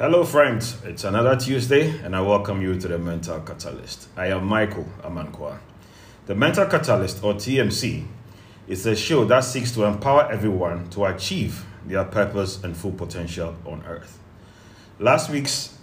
Hello, 0.00 0.24
friends. 0.24 0.78
It's 0.82 1.04
another 1.04 1.36
Tuesday, 1.36 1.90
and 2.02 2.16
I 2.16 2.22
welcome 2.22 2.62
you 2.62 2.74
to 2.74 2.88
the 2.88 2.96
Mental 2.98 3.38
Catalyst. 3.40 4.08
I 4.16 4.28
am 4.28 4.46
Michael 4.46 4.86
Amankwa. 5.02 5.58
The 6.24 6.34
Mental 6.34 6.64
Catalyst, 6.64 7.22
or 7.22 7.34
TMC, 7.34 8.06
is 8.66 8.86
a 8.86 8.96
show 8.96 9.26
that 9.26 9.40
seeks 9.40 9.72
to 9.72 9.84
empower 9.84 10.32
everyone 10.32 10.88
to 10.92 11.04
achieve 11.04 11.66
their 11.84 12.04
purpose 12.04 12.64
and 12.64 12.74
full 12.74 12.92
potential 12.92 13.54
on 13.66 13.84
earth. 13.86 14.18
Last 14.98 15.28
week's 15.28 15.76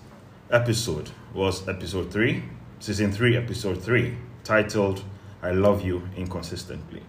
episode 0.50 1.12
was 1.32 1.68
episode 1.68 2.12
3, 2.12 2.44
season 2.80 3.12
3, 3.12 3.38
episode 3.38 3.84
3, 3.84 4.18
titled 4.44 5.04
I 5.44 5.52
Love 5.52 5.86
You 5.86 6.10
Inconsistently. 6.18 7.04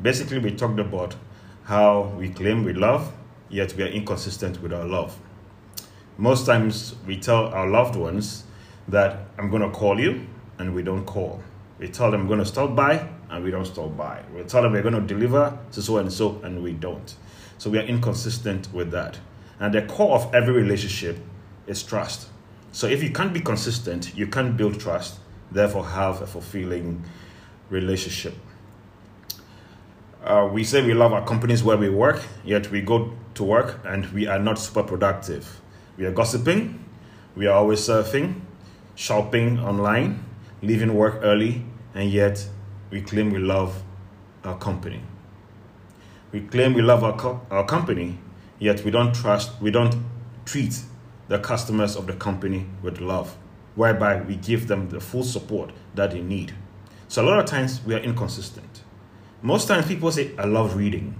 Basically, 0.00 0.38
we 0.38 0.52
talked 0.52 0.80
about 0.80 1.14
how 1.64 2.14
we 2.18 2.30
claim 2.30 2.64
we 2.64 2.72
love, 2.72 3.12
yet 3.50 3.74
we 3.76 3.82
are 3.82 3.88
inconsistent 3.88 4.62
with 4.62 4.72
our 4.72 4.86
love. 4.86 5.14
Most 6.20 6.46
times 6.46 6.96
we 7.06 7.16
tell 7.16 7.46
our 7.54 7.68
loved 7.68 7.94
ones 7.94 8.42
that 8.88 9.28
I'm 9.38 9.50
going 9.50 9.62
to 9.62 9.70
call 9.70 10.00
you 10.00 10.26
and 10.58 10.74
we 10.74 10.82
don't 10.82 11.04
call. 11.04 11.40
We 11.78 11.86
tell 11.86 12.10
them 12.10 12.22
I'm 12.22 12.26
going 12.26 12.40
to 12.40 12.44
stop 12.44 12.74
by 12.74 13.08
and 13.30 13.44
we 13.44 13.52
don't 13.52 13.66
stop 13.66 13.96
by. 13.96 14.24
We 14.34 14.42
tell 14.42 14.62
them 14.62 14.72
we're 14.72 14.82
going 14.82 14.94
to 14.94 15.00
deliver 15.00 15.56
to 15.70 15.80
so 15.80 15.98
and 15.98 16.12
so 16.12 16.40
and 16.42 16.60
we 16.60 16.72
don't. 16.72 17.14
So 17.58 17.70
we 17.70 17.78
are 17.78 17.82
inconsistent 17.82 18.74
with 18.74 18.90
that. 18.90 19.20
And 19.60 19.72
the 19.72 19.82
core 19.82 20.16
of 20.16 20.34
every 20.34 20.54
relationship 20.54 21.18
is 21.68 21.84
trust. 21.84 22.30
So 22.72 22.88
if 22.88 23.00
you 23.00 23.10
can't 23.10 23.32
be 23.32 23.40
consistent, 23.40 24.16
you 24.16 24.26
can't 24.26 24.56
build 24.56 24.80
trust, 24.80 25.20
therefore 25.52 25.86
have 25.86 26.20
a 26.20 26.26
fulfilling 26.26 27.04
relationship. 27.70 28.34
Uh, 30.24 30.48
we 30.52 30.64
say 30.64 30.84
we 30.84 30.94
love 30.94 31.12
our 31.12 31.24
companies 31.24 31.62
where 31.62 31.76
we 31.76 31.88
work, 31.88 32.24
yet 32.44 32.72
we 32.72 32.80
go 32.80 33.12
to 33.34 33.44
work 33.44 33.78
and 33.84 34.06
we 34.06 34.26
are 34.26 34.40
not 34.40 34.58
super 34.58 34.82
productive. 34.82 35.60
We 35.98 36.06
are 36.06 36.12
gossiping, 36.12 36.84
we 37.34 37.48
are 37.48 37.56
always 37.56 37.80
surfing, 37.80 38.40
shopping 38.94 39.58
online, 39.58 40.24
leaving 40.62 40.94
work 40.94 41.18
early, 41.24 41.64
and 41.92 42.08
yet 42.08 42.48
we 42.92 43.00
claim 43.00 43.30
we 43.30 43.40
love 43.40 43.82
our 44.44 44.56
company. 44.56 45.00
We 46.30 46.42
claim 46.42 46.74
we 46.74 46.82
love 46.82 47.02
our, 47.02 47.16
co- 47.16 47.40
our 47.50 47.64
company, 47.66 48.20
yet 48.60 48.84
we 48.84 48.92
don't 48.92 49.12
trust, 49.12 49.60
we 49.60 49.72
don't 49.72 49.96
treat 50.44 50.80
the 51.26 51.40
customers 51.40 51.96
of 51.96 52.06
the 52.06 52.12
company 52.12 52.66
with 52.80 53.00
love, 53.00 53.36
whereby 53.74 54.22
we 54.22 54.36
give 54.36 54.68
them 54.68 54.90
the 54.90 55.00
full 55.00 55.24
support 55.24 55.72
that 55.96 56.12
they 56.12 56.20
need. 56.20 56.54
So 57.08 57.24
a 57.24 57.26
lot 57.26 57.40
of 57.40 57.46
times 57.46 57.80
we 57.84 57.96
are 57.96 57.98
inconsistent. 57.98 58.84
Most 59.42 59.66
times 59.66 59.86
people 59.86 60.12
say, 60.12 60.30
I 60.38 60.44
love 60.44 60.76
reading. 60.76 61.16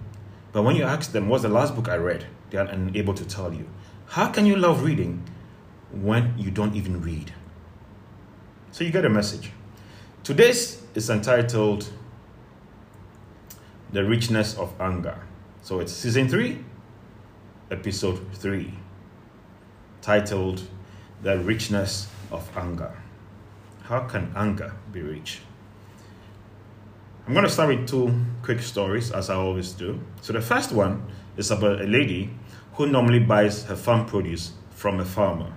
But 0.52 0.62
when 0.62 0.76
you 0.76 0.84
ask 0.84 1.10
them, 1.10 1.28
what's 1.28 1.42
the 1.42 1.48
last 1.48 1.74
book 1.74 1.88
I 1.88 1.96
read? 1.96 2.26
They 2.50 2.58
are 2.58 2.66
unable 2.66 3.14
to 3.14 3.24
tell 3.24 3.52
you. 3.52 3.68
How 4.12 4.28
can 4.30 4.46
you 4.46 4.56
love 4.56 4.84
reading 4.84 5.22
when 5.92 6.34
you 6.38 6.50
don't 6.50 6.74
even 6.74 7.02
read? 7.02 7.34
So 8.72 8.82
you 8.82 8.90
get 8.90 9.04
a 9.04 9.10
message. 9.10 9.50
Today's 10.24 10.82
is 10.94 11.10
entitled 11.10 11.90
The 13.92 14.00
Richness 14.04 14.56
of 14.56 14.72
Anger. 14.80 15.20
So 15.60 15.80
it's 15.80 15.92
season 15.92 16.26
3, 16.26 16.58
episode 17.70 18.26
3, 18.32 18.72
titled 20.00 20.62
The 21.22 21.38
Richness 21.40 22.08
of 22.32 22.48
Anger. 22.56 22.96
How 23.82 24.00
can 24.00 24.32
anger 24.34 24.72
be 24.90 25.02
rich? 25.02 25.42
I'm 27.26 27.34
going 27.34 27.44
to 27.44 27.52
start 27.52 27.68
with 27.68 27.86
two 27.86 28.24
quick 28.42 28.62
stories, 28.62 29.10
as 29.10 29.28
I 29.28 29.34
always 29.34 29.72
do. 29.72 30.00
So 30.22 30.32
the 30.32 30.40
first 30.40 30.72
one 30.72 31.02
is 31.36 31.50
about 31.50 31.82
a 31.82 31.84
lady 31.84 32.30
who 32.78 32.86
normally 32.86 33.18
buys 33.18 33.64
her 33.64 33.74
farm 33.74 34.06
produce 34.06 34.52
from 34.70 35.00
a 35.00 35.04
farmer. 35.04 35.52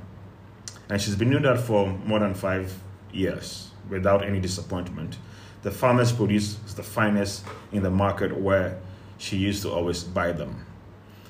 And 0.90 1.00
she's 1.00 1.16
been 1.16 1.30
doing 1.30 1.44
that 1.44 1.60
for 1.60 1.88
more 1.88 2.18
than 2.18 2.34
five 2.34 2.74
years 3.14 3.70
without 3.88 4.26
any 4.26 4.40
disappointment. 4.40 5.20
The 5.62 5.70
farmer's 5.70 6.12
produce 6.12 6.58
is 6.66 6.74
the 6.74 6.82
finest 6.82 7.46
in 7.72 7.84
the 7.84 7.92
market 7.92 8.36
where 8.36 8.80
she 9.20 9.38
used 9.38 9.62
to 9.62 9.72
always 9.72 10.04
buy 10.04 10.32
them. 10.32 10.66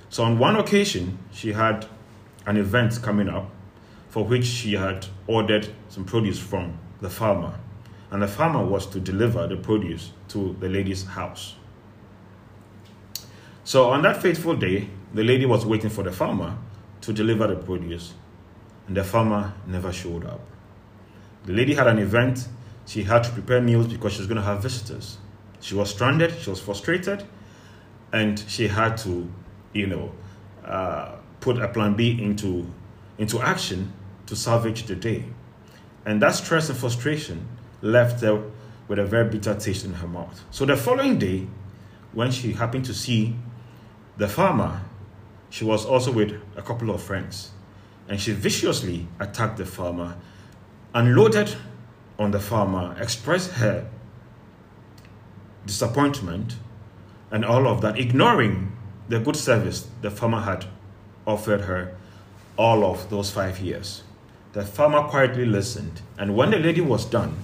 So 0.07 0.23
on 0.23 0.39
one 0.39 0.55
occasion, 0.55 1.19
she 1.33 1.51
had 1.51 1.85
an 2.45 2.55
event 2.55 2.97
coming 3.01 3.27
up 3.27 3.49
for 4.07 4.23
which 4.23 4.45
she 4.45 4.75
had 4.75 5.07
ordered 5.27 5.67
some 5.89 6.05
produce 6.05 6.39
from 6.39 6.79
the 7.01 7.09
farmer. 7.09 7.59
And 8.11 8.21
the 8.21 8.29
farmer 8.29 8.63
was 8.63 8.85
to 8.87 9.01
deliver 9.01 9.45
the 9.45 9.57
produce 9.57 10.13
to 10.29 10.55
the 10.61 10.69
lady's 10.69 11.05
house. 11.05 11.55
So 13.65 13.89
on 13.89 14.03
that 14.03 14.21
fateful 14.21 14.55
day, 14.55 14.87
the 15.13 15.23
lady 15.23 15.45
was 15.45 15.65
waiting 15.65 15.89
for 15.89 16.03
the 16.03 16.11
farmer 16.11 16.57
to 17.01 17.13
deliver 17.13 17.47
the 17.47 17.55
produce, 17.55 18.13
and 18.87 18.95
the 18.95 19.03
farmer 19.03 19.53
never 19.67 19.91
showed 19.91 20.25
up. 20.25 20.41
The 21.45 21.53
lady 21.53 21.73
had 21.73 21.87
an 21.87 21.97
event. 21.97 22.47
She 22.85 23.03
had 23.03 23.23
to 23.23 23.31
prepare 23.31 23.61
meals 23.61 23.87
because 23.87 24.13
she 24.13 24.19
was 24.19 24.27
going 24.27 24.37
to 24.37 24.43
have 24.43 24.61
visitors. 24.61 25.17
She 25.59 25.75
was 25.75 25.91
stranded, 25.91 26.33
she 26.39 26.49
was 26.49 26.59
frustrated, 26.59 27.23
and 28.11 28.43
she 28.47 28.67
had 28.67 28.97
to, 28.97 29.31
you 29.73 29.87
know, 29.87 30.11
uh, 30.65 31.15
put 31.39 31.57
a 31.59 31.67
plan 31.67 31.95
B 31.95 32.21
into, 32.21 32.67
into 33.17 33.41
action 33.41 33.93
to 34.25 34.35
salvage 34.35 34.83
the 34.83 34.95
day. 34.95 35.25
And 36.05 36.21
that 36.21 36.35
stress 36.35 36.69
and 36.69 36.77
frustration 36.77 37.47
left 37.81 38.21
her 38.21 38.43
with 38.87 38.99
a 38.99 39.05
very 39.05 39.29
bitter 39.29 39.55
taste 39.55 39.85
in 39.85 39.93
her 39.93 40.07
mouth. 40.07 40.43
So 40.51 40.65
the 40.65 40.75
following 40.75 41.17
day, 41.17 41.47
when 42.13 42.31
she 42.31 42.53
happened 42.53 42.85
to 42.85 42.93
see 42.93 43.35
the 44.17 44.27
farmer, 44.27 44.81
she 45.51 45.65
was 45.65 45.85
also 45.85 46.11
with 46.11 46.41
a 46.55 46.61
couple 46.61 46.89
of 46.89 47.03
friends. 47.03 47.51
And 48.07 48.19
she 48.19 48.31
viciously 48.31 49.07
attacked 49.19 49.57
the 49.57 49.65
farmer, 49.65 50.17
unloaded 50.95 51.55
on 52.17 52.31
the 52.31 52.39
farmer, 52.39 52.95
expressed 52.99 53.51
her 53.51 53.87
disappointment 55.65 56.55
and 57.31 57.45
all 57.45 57.67
of 57.67 57.81
that, 57.81 57.99
ignoring 57.99 58.71
the 59.09 59.19
good 59.19 59.35
service 59.35 59.87
the 60.01 60.09
farmer 60.09 60.41
had 60.41 60.65
offered 61.27 61.61
her 61.61 61.95
all 62.57 62.83
of 62.85 63.09
those 63.09 63.29
five 63.31 63.59
years. 63.59 64.03
The 64.53 64.65
farmer 64.65 65.03
quietly 65.03 65.45
listened, 65.45 66.01
and 66.17 66.35
when 66.35 66.51
the 66.51 66.59
lady 66.59 66.81
was 66.81 67.05
done, 67.05 67.37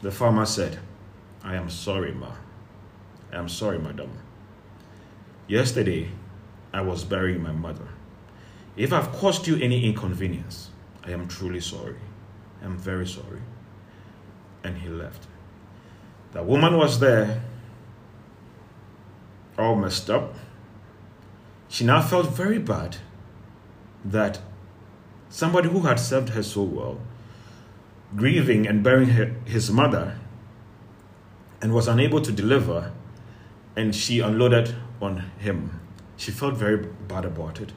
the 0.00 0.10
farmer 0.10 0.46
said, 0.46 0.78
I 1.42 1.56
am 1.56 1.70
sorry, 1.70 2.12
ma. 2.12 2.32
I 3.32 3.36
am 3.36 3.48
sorry, 3.48 3.78
madam. 3.78 4.10
Yesterday, 5.48 6.08
I 6.72 6.80
was 6.80 7.04
burying 7.04 7.42
my 7.42 7.52
mother. 7.52 7.88
If 8.76 8.92
I've 8.92 9.12
caused 9.12 9.46
you 9.46 9.56
any 9.56 9.84
inconvenience, 9.84 10.70
I 11.04 11.10
am 11.10 11.28
truly 11.28 11.60
sorry. 11.60 11.96
I 12.62 12.64
am 12.64 12.78
very 12.78 13.06
sorry. 13.06 13.42
And 14.64 14.78
he 14.78 14.88
left. 14.88 15.26
The 16.32 16.42
woman 16.42 16.78
was 16.78 16.98
there, 16.98 17.42
all 19.58 19.76
messed 19.76 20.08
up. 20.08 20.34
She 21.68 21.84
now 21.84 22.00
felt 22.00 22.28
very 22.30 22.58
bad 22.58 22.96
that 24.04 24.40
somebody 25.28 25.68
who 25.68 25.80
had 25.80 26.00
served 26.00 26.30
her 26.30 26.42
so 26.42 26.62
well, 26.62 27.00
grieving 28.16 28.66
and 28.66 28.82
burying 28.82 29.10
her, 29.10 29.34
his 29.44 29.70
mother, 29.70 30.18
and 31.60 31.74
was 31.74 31.88
unable 31.88 32.20
to 32.22 32.32
deliver, 32.32 32.92
and 33.76 33.94
she 33.94 34.20
unloaded 34.20 34.74
on 35.00 35.18
him. 35.38 35.80
She 36.16 36.30
felt 36.30 36.54
very 36.54 36.86
bad 37.08 37.24
about 37.24 37.60
it, 37.60 37.72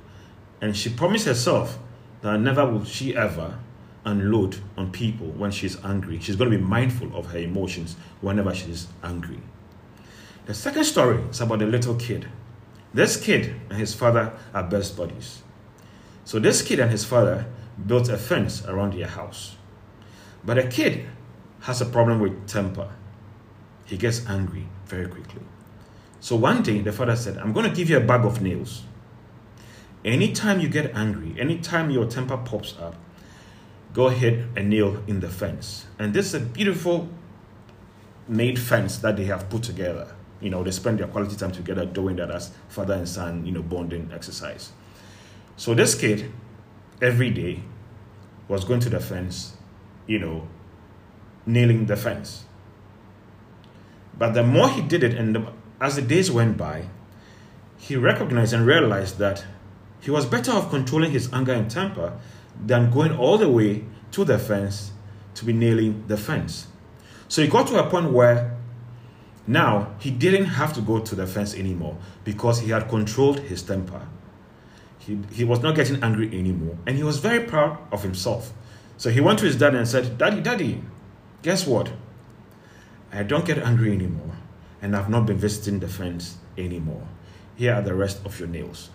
and 0.62 0.76
she 0.76 0.90
promised 0.90 1.26
herself 1.26 1.80
that 2.22 2.40
never 2.40 2.66
will 2.66 2.86
she 2.86 3.16
ever 3.16 3.60
unload 4.06 4.58
on 4.78 4.92
people 4.92 5.28
when 5.28 5.52
she's 5.52 5.84
angry. 5.84 6.20
She's 6.20 6.36
going 6.36 6.52
to 6.52 6.58
be 6.58 6.64
mindful 6.64 7.16
of 7.16 7.28
her 7.28 7.40
emotions 7.40 7.96
whenever 8.22 8.54
she's 8.54 8.88
angry. 9.04 9.40
The 10.46 10.54
second 10.54 10.84
story 10.84 11.18
is 11.30 11.42
about 11.42 11.62
a 11.62 11.66
little 11.66 11.96
kid. 11.96 12.28
This 12.94 13.18
kid 13.18 13.56
and 13.70 13.80
his 13.80 13.94
father 13.94 14.32
are 14.54 14.64
best 14.64 14.96
buddies. 14.96 15.42
So 16.24 16.40
this 16.40 16.62
kid 16.62 16.80
and 16.80 16.92
his 16.92 17.04
father 17.04 17.46
built 17.86 18.10
a 18.10 18.18
fence 18.18 18.64
around 18.66 18.94
their 18.94 19.08
house. 19.08 19.56
But 20.44 20.56
the 20.56 20.68
kid 20.68 21.08
has 21.62 21.82
a 21.82 21.86
problem 21.86 22.20
with 22.20 22.48
temper. 22.48 22.90
He 23.86 23.98
gets 23.98 24.26
angry 24.28 24.68
very 24.86 25.08
quickly. 25.08 25.42
So 26.26 26.36
one 26.36 26.64
day 26.64 26.80
the 26.80 26.92
father 26.92 27.16
said, 27.16 27.38
I'm 27.38 27.54
going 27.54 27.70
to 27.70 27.76
give 27.76 27.88
you 27.88 27.98
a 27.98 28.00
bag 28.00 28.26
of 28.26 28.42
nails. 28.42 28.82
Anytime 30.04 30.60
you 30.60 30.68
get 30.68 30.96
angry, 30.96 31.40
anytime 31.40 31.92
your 31.92 32.08
temper 32.08 32.36
pops 32.36 32.76
up, 32.80 32.96
go 33.94 34.10
hit 34.10 34.44
a 34.56 34.64
nail 34.64 35.04
in 35.06 35.20
the 35.20 35.30
fence. 35.30 35.86
And 36.00 36.16
this 36.16 36.26
is 36.26 36.34
a 36.34 36.40
beautiful 36.40 37.10
made 38.28 38.58
fence 38.58 38.98
that 38.98 39.18
they 39.18 39.26
have 39.26 39.52
put 39.52 39.62
together. 39.62 40.16
You 40.42 40.50
know, 40.50 40.64
they 40.64 40.72
spend 40.72 40.98
their 40.98 41.06
quality 41.06 41.36
time 41.36 41.52
together 41.52 41.86
doing 41.86 42.16
that 42.16 42.32
as 42.32 42.52
father 42.70 42.96
and 42.96 43.08
son, 43.08 43.46
you 43.46 43.52
know, 43.52 43.62
bonding 43.62 44.10
exercise. 44.12 44.72
So 45.58 45.76
this 45.76 45.94
kid, 45.94 46.32
every 47.04 47.30
day, 47.30 47.62
was 48.48 48.66
going 48.66 48.80
to 48.80 48.90
the 48.90 49.00
fence, 49.00 49.58
you 50.08 50.18
know, 50.18 50.48
nailing 51.46 51.86
the 51.86 51.96
fence. 51.96 52.46
But 54.18 54.34
the 54.34 54.42
more 54.42 54.70
he 54.70 54.82
did 54.82 55.04
it, 55.04 55.14
and 55.14 55.36
the, 55.36 55.54
as 55.86 55.96
the 55.96 56.02
days 56.02 56.32
went 56.32 56.58
by, 56.58 56.88
he 57.78 57.96
recognized 57.96 58.54
and 58.54 58.66
realized 58.66 59.20
that 59.20 59.46
he 60.02 60.10
was 60.10 60.26
better 60.26 60.52
off 60.52 60.72
controlling 60.72 61.12
his 61.12 61.32
anger 61.32 61.54
and 61.54 61.70
temper 61.70 62.18
than 62.66 62.90
going 62.90 63.16
all 63.16 63.38
the 63.38 63.50
way 63.50 63.84
to 64.12 64.26
the 64.26 64.40
fence 64.40 64.92
to 65.36 65.46
be 65.46 65.54
nailing 65.54 66.04
the 66.08 66.18
fence. 66.18 66.68
So 67.28 67.44
he 67.44 67.48
got 67.48 67.68
to 67.68 67.78
a 67.78 67.88
point 67.88 68.12
where 68.12 68.58
now 69.46 69.94
he 70.00 70.10
didn't 70.10 70.46
have 70.46 70.74
to 70.74 70.82
go 70.82 71.00
to 71.00 71.14
the 71.14 71.28
fence 71.28 71.54
anymore 71.54 71.98
because 72.24 72.62
he 72.62 72.72
had 72.72 72.90
controlled 72.90 73.40
his 73.42 73.62
temper. 73.62 74.08
He, 74.98 75.20
he 75.32 75.44
was 75.44 75.60
not 75.60 75.76
getting 75.76 76.02
angry 76.04 76.28
anymore 76.28 76.80
and 76.88 76.98
he 76.98 77.04
was 77.04 77.20
very 77.20 77.42
proud 77.46 77.78
of 77.92 78.02
himself. 78.02 78.54
So 78.98 79.12
he 79.12 79.22
went 79.22 79.38
to 79.40 79.46
his 79.46 79.56
dad 79.56 79.76
and 79.76 79.88
said, 79.88 80.18
Daddy, 80.18 80.42
Daddy, 80.42 80.82
guess 81.44 81.68
what? 81.68 81.92
I 83.12 83.22
don't 83.22 83.46
get 83.46 83.60
angry 83.60 83.92
anymore 83.92 84.25
and 84.82 84.96
I've 84.96 85.10
not 85.10 85.26
been 85.26 85.38
visiting 85.38 85.80
the 85.80 85.88
fence 85.88 86.38
anymore. 86.58 87.08
Here 87.56 87.74
are 87.74 87.82
the 87.82 87.94
rest 87.94 88.26
of 88.26 88.40
your 88.40 88.50
nails. 88.50 88.90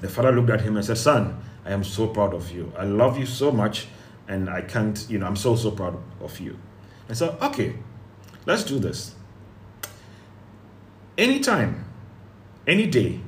The 0.00 0.08
father 0.08 0.32
looked 0.32 0.50
at 0.50 0.62
him 0.62 0.76
and 0.76 0.84
said, 0.84 0.98
Son, 0.98 1.42
I 1.64 1.72
am 1.72 1.84
so 1.84 2.08
proud 2.08 2.34
of 2.34 2.50
you. 2.50 2.72
I 2.76 2.84
love 2.84 3.18
you 3.18 3.26
so 3.26 3.52
much 3.52 3.86
and 4.28 4.50
I 4.50 4.62
can't, 4.62 5.06
you 5.08 5.18
know, 5.18 5.26
I'm 5.26 5.36
so, 5.36 5.56
so 5.56 5.70
proud 5.70 5.98
of 6.20 6.40
you. 6.40 6.58
And 7.08 7.16
so, 7.16 7.36
okay, 7.40 7.74
let's 8.46 8.64
do 8.64 8.78
this. 8.78 9.14
Anytime, 11.18 11.84
any 12.66 12.86
day 12.86 13.20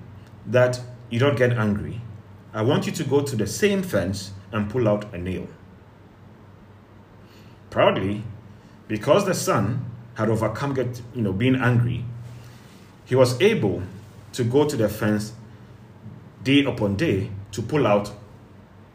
that 0.46 0.80
you 1.10 1.18
don't 1.18 1.36
get 1.36 1.52
angry, 1.52 2.00
I 2.52 2.62
want 2.62 2.86
you 2.86 2.92
to 2.92 3.04
go 3.04 3.20
to 3.22 3.36
the 3.36 3.46
same 3.46 3.82
fence 3.82 4.32
and 4.52 4.70
pull 4.70 4.88
out 4.88 5.12
a 5.12 5.18
nail. 5.18 5.46
Proudly, 7.70 8.22
because 8.88 9.26
the 9.26 9.34
son 9.34 9.90
had 10.14 10.28
overcome 10.30 10.74
get, 10.74 11.00
you 11.14 11.22
know, 11.22 11.32
being 11.32 11.56
angry, 11.56 12.04
he 13.04 13.14
was 13.14 13.40
able 13.40 13.82
to 14.32 14.44
go 14.44 14.66
to 14.66 14.76
the 14.76 14.88
fence 14.88 15.32
day 16.42 16.64
upon 16.64 16.96
day 16.96 17.30
to 17.52 17.62
pull 17.62 17.86
out 17.86 18.12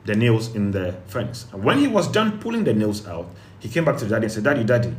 the 0.06 0.16
nails 0.16 0.56
in 0.56 0.72
the 0.72 0.94
fence. 1.08 1.46
And 1.52 1.64
when 1.64 1.78
he 1.80 1.88
was 1.88 2.08
done 2.08 2.40
pulling 2.40 2.64
the 2.64 2.74
nails 2.74 3.06
out, 3.08 3.30
he 3.60 3.70
came 3.70 3.86
back 3.86 3.98
to 3.98 4.08
daddy 4.08 4.26
and 4.26 4.32
said, 4.32 4.44
Daddy, 4.44 4.64
Daddy, 4.64 4.96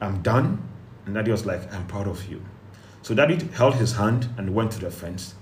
I'm 0.00 0.22
done. 0.22 0.62
And 1.06 1.14
daddy 1.14 1.30
was 1.30 1.44
like, 1.44 1.72
I'm 1.72 1.86
proud 1.86 2.06
of 2.06 2.24
you. 2.30 2.42
So 3.02 3.14
daddy 3.14 3.36
held 3.54 3.74
his 3.74 3.96
hand 3.96 4.28
and 4.36 4.54
went 4.54 4.72
to 4.72 4.80
the 4.80 4.90
fence 4.90 5.34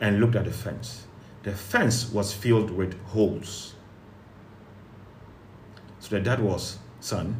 and 0.00 0.20
looked 0.20 0.36
at 0.36 0.44
the 0.44 0.50
fence. 0.50 1.06
The 1.42 1.52
fence 1.52 2.10
was 2.10 2.32
filled 2.32 2.70
with 2.70 3.00
holes. 3.06 3.74
So 6.00 6.16
the 6.16 6.20
dad 6.20 6.40
was, 6.40 6.78
Son, 7.00 7.36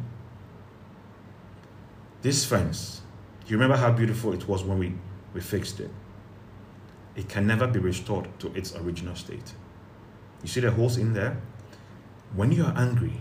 this 2.23 2.45
fence, 2.45 3.01
you 3.45 3.57
remember 3.57 3.75
how 3.75 3.91
beautiful 3.91 4.33
it 4.33 4.47
was 4.47 4.63
when 4.63 4.79
we, 4.79 4.93
we 5.33 5.41
fixed 5.41 5.79
it? 5.81 5.91
It 7.15 7.29
can 7.29 7.45
never 7.45 7.67
be 7.67 7.79
restored 7.79 8.27
to 8.39 8.51
its 8.55 8.75
original 8.75 9.15
state. 9.15 9.53
You 10.41 10.47
see 10.47 10.61
the 10.61 10.71
holes 10.71 10.97
in 10.97 11.13
there? 11.13 11.37
When 12.33 12.51
you 12.51 12.63
are 12.63 12.73
angry, 12.75 13.13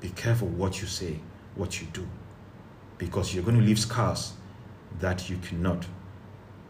be 0.00 0.10
careful 0.10 0.48
what 0.48 0.80
you 0.80 0.86
say, 0.86 1.18
what 1.56 1.80
you 1.80 1.88
do, 1.92 2.06
because 2.98 3.34
you're 3.34 3.42
going 3.42 3.58
to 3.58 3.64
leave 3.64 3.78
scars 3.78 4.34
that 5.00 5.28
you 5.28 5.38
cannot 5.38 5.86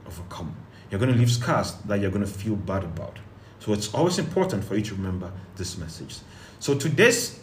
overcome. 0.06 0.56
You're 0.90 1.00
going 1.00 1.12
to 1.12 1.18
leave 1.18 1.30
scars 1.30 1.72
that 1.84 2.00
you're 2.00 2.10
going 2.10 2.24
to 2.24 2.30
feel 2.30 2.56
bad 2.56 2.84
about. 2.84 3.18
So 3.58 3.72
it's 3.72 3.92
always 3.92 4.18
important 4.18 4.64
for 4.64 4.76
you 4.76 4.82
to 4.82 4.94
remember 4.94 5.32
this 5.56 5.76
message. 5.76 6.16
So 6.60 6.74
today's 6.76 7.40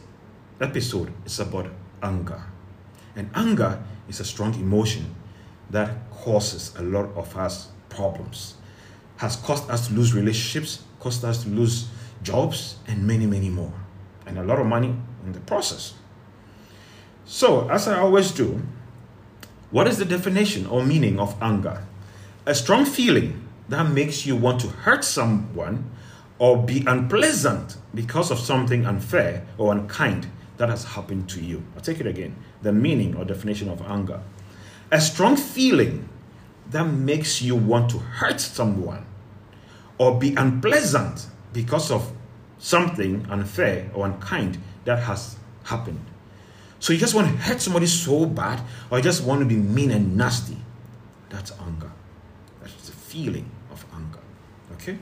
episode 0.60 1.12
is 1.26 1.40
about 1.40 1.70
anger. 2.02 2.42
And 3.18 3.32
anger 3.34 3.82
is 4.08 4.20
a 4.20 4.24
strong 4.24 4.54
emotion 4.54 5.14
that 5.72 5.90
causes 6.12 6.74
a 6.78 6.84
lot 6.84 7.10
of 7.16 7.36
us 7.36 7.70
problems. 7.90 8.56
Has 9.18 9.36
caused 9.38 9.70
us 9.72 9.88
to 9.88 9.94
lose 9.94 10.14
relationships, 10.14 10.84
caused 11.00 11.26
us 11.26 11.44
to 11.44 11.50
lose 11.50 11.90
jobs, 12.22 12.78
and 12.88 13.06
many, 13.06 13.26
many 13.26 13.50
more. 13.50 13.74
And 14.28 14.38
a 14.38 14.44
lot 14.44 14.60
of 14.60 14.68
money 14.68 14.96
in 15.26 15.34
the 15.34 15.40
process. 15.40 15.96
So, 17.26 17.68
as 17.70 17.88
I 17.88 18.00
always 18.00 18.32
do, 18.32 18.62
what 19.72 19.88
is 19.88 19.98
the 19.98 20.06
definition 20.06 20.68
or 20.68 20.86
meaning 20.86 21.20
of 21.20 21.36
anger? 21.42 21.84
A 22.46 22.54
strong 22.54 22.86
feeling 22.86 23.48
that 23.68 23.90
makes 23.90 24.26
you 24.26 24.36
want 24.36 24.62
to 24.62 24.68
hurt 24.68 25.04
someone 25.04 25.90
or 26.40 26.64
be 26.64 26.86
unpleasant 26.86 27.78
because 27.94 28.30
of 28.30 28.40
something 28.40 28.86
unfair 28.86 29.46
or 29.58 29.72
unkind 29.74 30.28
that 30.58 30.70
has 30.70 30.84
happened 30.84 31.28
to 31.30 31.42
you. 31.42 31.64
I'll 31.76 31.82
take 31.82 32.00
it 32.00 32.08
again. 32.08 32.36
The 32.62 32.72
meaning 32.72 33.16
or 33.16 33.26
definition 33.26 33.70
of 33.70 33.82
anger. 33.82 34.22
A 34.92 35.02
strong 35.02 35.36
feeling 35.36 36.10
that 36.70 36.86
makes 36.86 37.42
you 37.42 37.56
want 37.56 37.90
to 37.92 38.00
hurt 38.00 38.40
someone 38.40 39.06
or 39.98 40.20
be 40.20 40.36
unpleasant 40.36 41.28
because 41.54 41.92
of 41.92 42.12
something 42.58 43.26
unfair 43.30 43.90
or 43.94 44.06
unkind 44.06 44.58
that 44.86 45.00
has 45.00 45.38
happened. 45.64 46.06
So 46.80 46.94
you 46.94 47.00
just 47.00 47.16
want 47.16 47.28
to 47.28 47.38
hurt 47.38 47.60
somebody 47.60 47.88
so 47.88 48.26
bad, 48.26 48.62
or 48.92 49.00
you 49.00 49.04
just 49.04 49.24
want 49.24 49.40
to 49.42 49.46
be 49.46 49.56
mean 49.56 49.92
and 49.92 50.16
nasty. 50.16 50.58
That's 51.30 51.52
anger. 51.66 51.92
That's 52.62 52.88
the 52.88 52.92
feeling 52.92 53.50
of 53.72 53.84
anger. 53.94 54.20
Okay? 54.74 54.98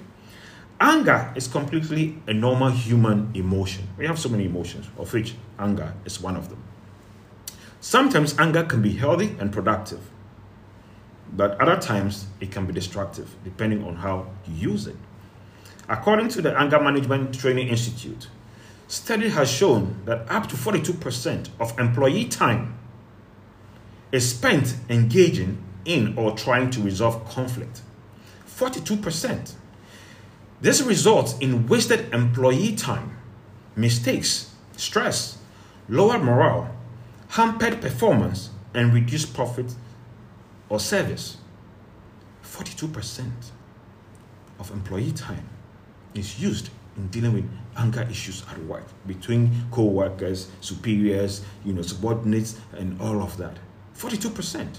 Anger 0.79 1.33
is 1.35 1.47
completely 1.47 2.17
a 2.27 2.33
normal 2.33 2.69
human 2.69 3.31
emotion. 3.33 3.87
We 3.97 4.07
have 4.07 4.17
so 4.17 4.29
many 4.29 4.45
emotions, 4.45 4.87
of 4.97 5.11
which 5.13 5.35
anger 5.59 5.93
is 6.05 6.21
one 6.21 6.35
of 6.35 6.49
them. 6.49 6.61
Sometimes 7.85 8.35
anger 8.39 8.63
can 8.63 8.81
be 8.81 8.93
healthy 8.93 9.35
and 9.39 9.53
productive, 9.53 9.99
but 11.31 11.51
other 11.61 11.79
times 11.79 12.25
it 12.39 12.49
can 12.49 12.65
be 12.65 12.73
destructive, 12.73 13.35
depending 13.43 13.83
on 13.83 13.97
how 13.97 14.25
you 14.47 14.71
use 14.71 14.87
it. 14.87 14.95
According 15.87 16.29
to 16.29 16.41
the 16.41 16.59
Anger 16.59 16.79
Management 16.79 17.39
Training 17.39 17.67
Institute, 17.67 18.27
study 18.87 19.29
has 19.29 19.51
shown 19.51 20.01
that 20.05 20.25
up 20.31 20.47
to 20.47 20.55
42% 20.55 21.49
of 21.59 21.77
employee 21.77 22.25
time 22.25 22.75
is 24.11 24.31
spent 24.31 24.77
engaging 24.89 25.63
in 25.85 26.17
or 26.17 26.35
trying 26.35 26.71
to 26.71 26.81
resolve 26.81 27.23
conflict. 27.29 27.83
42%. 28.47 29.53
This 30.59 30.81
results 30.81 31.37
in 31.37 31.67
wasted 31.67 32.11
employee 32.11 32.75
time, 32.75 33.15
mistakes, 33.75 34.55
stress, 34.75 35.37
lower 35.87 36.17
morale, 36.17 36.75
hampered 37.35 37.81
performance, 37.81 38.49
and 38.73 38.93
reduced 38.93 39.33
profit 39.33 39.75
or 40.69 40.79
service. 40.79 41.35
42% 42.43 43.29
of 44.57 44.71
employee 44.71 45.11
time 45.11 45.45
is 46.13 46.39
used 46.39 46.69
in 46.95 47.09
dealing 47.09 47.33
with 47.33 47.49
anger 47.75 48.07
issues 48.09 48.41
at 48.49 48.57
work 48.63 48.85
between 49.05 49.51
co-workers, 49.69 50.49
superiors, 50.61 51.43
you 51.65 51.73
know, 51.73 51.81
subordinates, 51.81 52.57
and 52.71 52.99
all 53.01 53.21
of 53.21 53.35
that. 53.35 53.57
42%. 53.97 54.77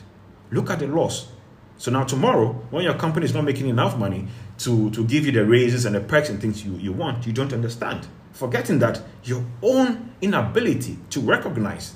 Look 0.51 0.71
at 0.71 0.79
the 0.79 0.87
loss. 0.87 1.29
So 1.77 1.91
now 1.91 2.05
tomorrow, 2.05 2.53
when 2.71 2.85
your 2.85 2.95
company 2.95 3.27
is 3.27 3.35
not 3.35 3.45
making 3.45 3.69
enough 3.69 3.99
money 3.99 4.29
to, 4.61 4.91
to 4.93 5.05
give 5.05 5.27
you 5.27 5.33
the 5.33 5.45
raises 5.45 5.85
and 5.85 5.95
the 5.95 6.01
perks 6.01 6.31
and 6.31 6.41
things 6.41 6.65
you, 6.65 6.73
you 6.77 6.95
want, 6.95 7.27
you 7.27 7.35
don't 7.35 7.53
understand. 7.53 8.07
Forgetting 8.33 8.79
that 8.79 9.03
your 9.25 9.45
own 9.63 10.15
inability 10.23 10.97
to 11.11 11.21
recognize 11.21 11.95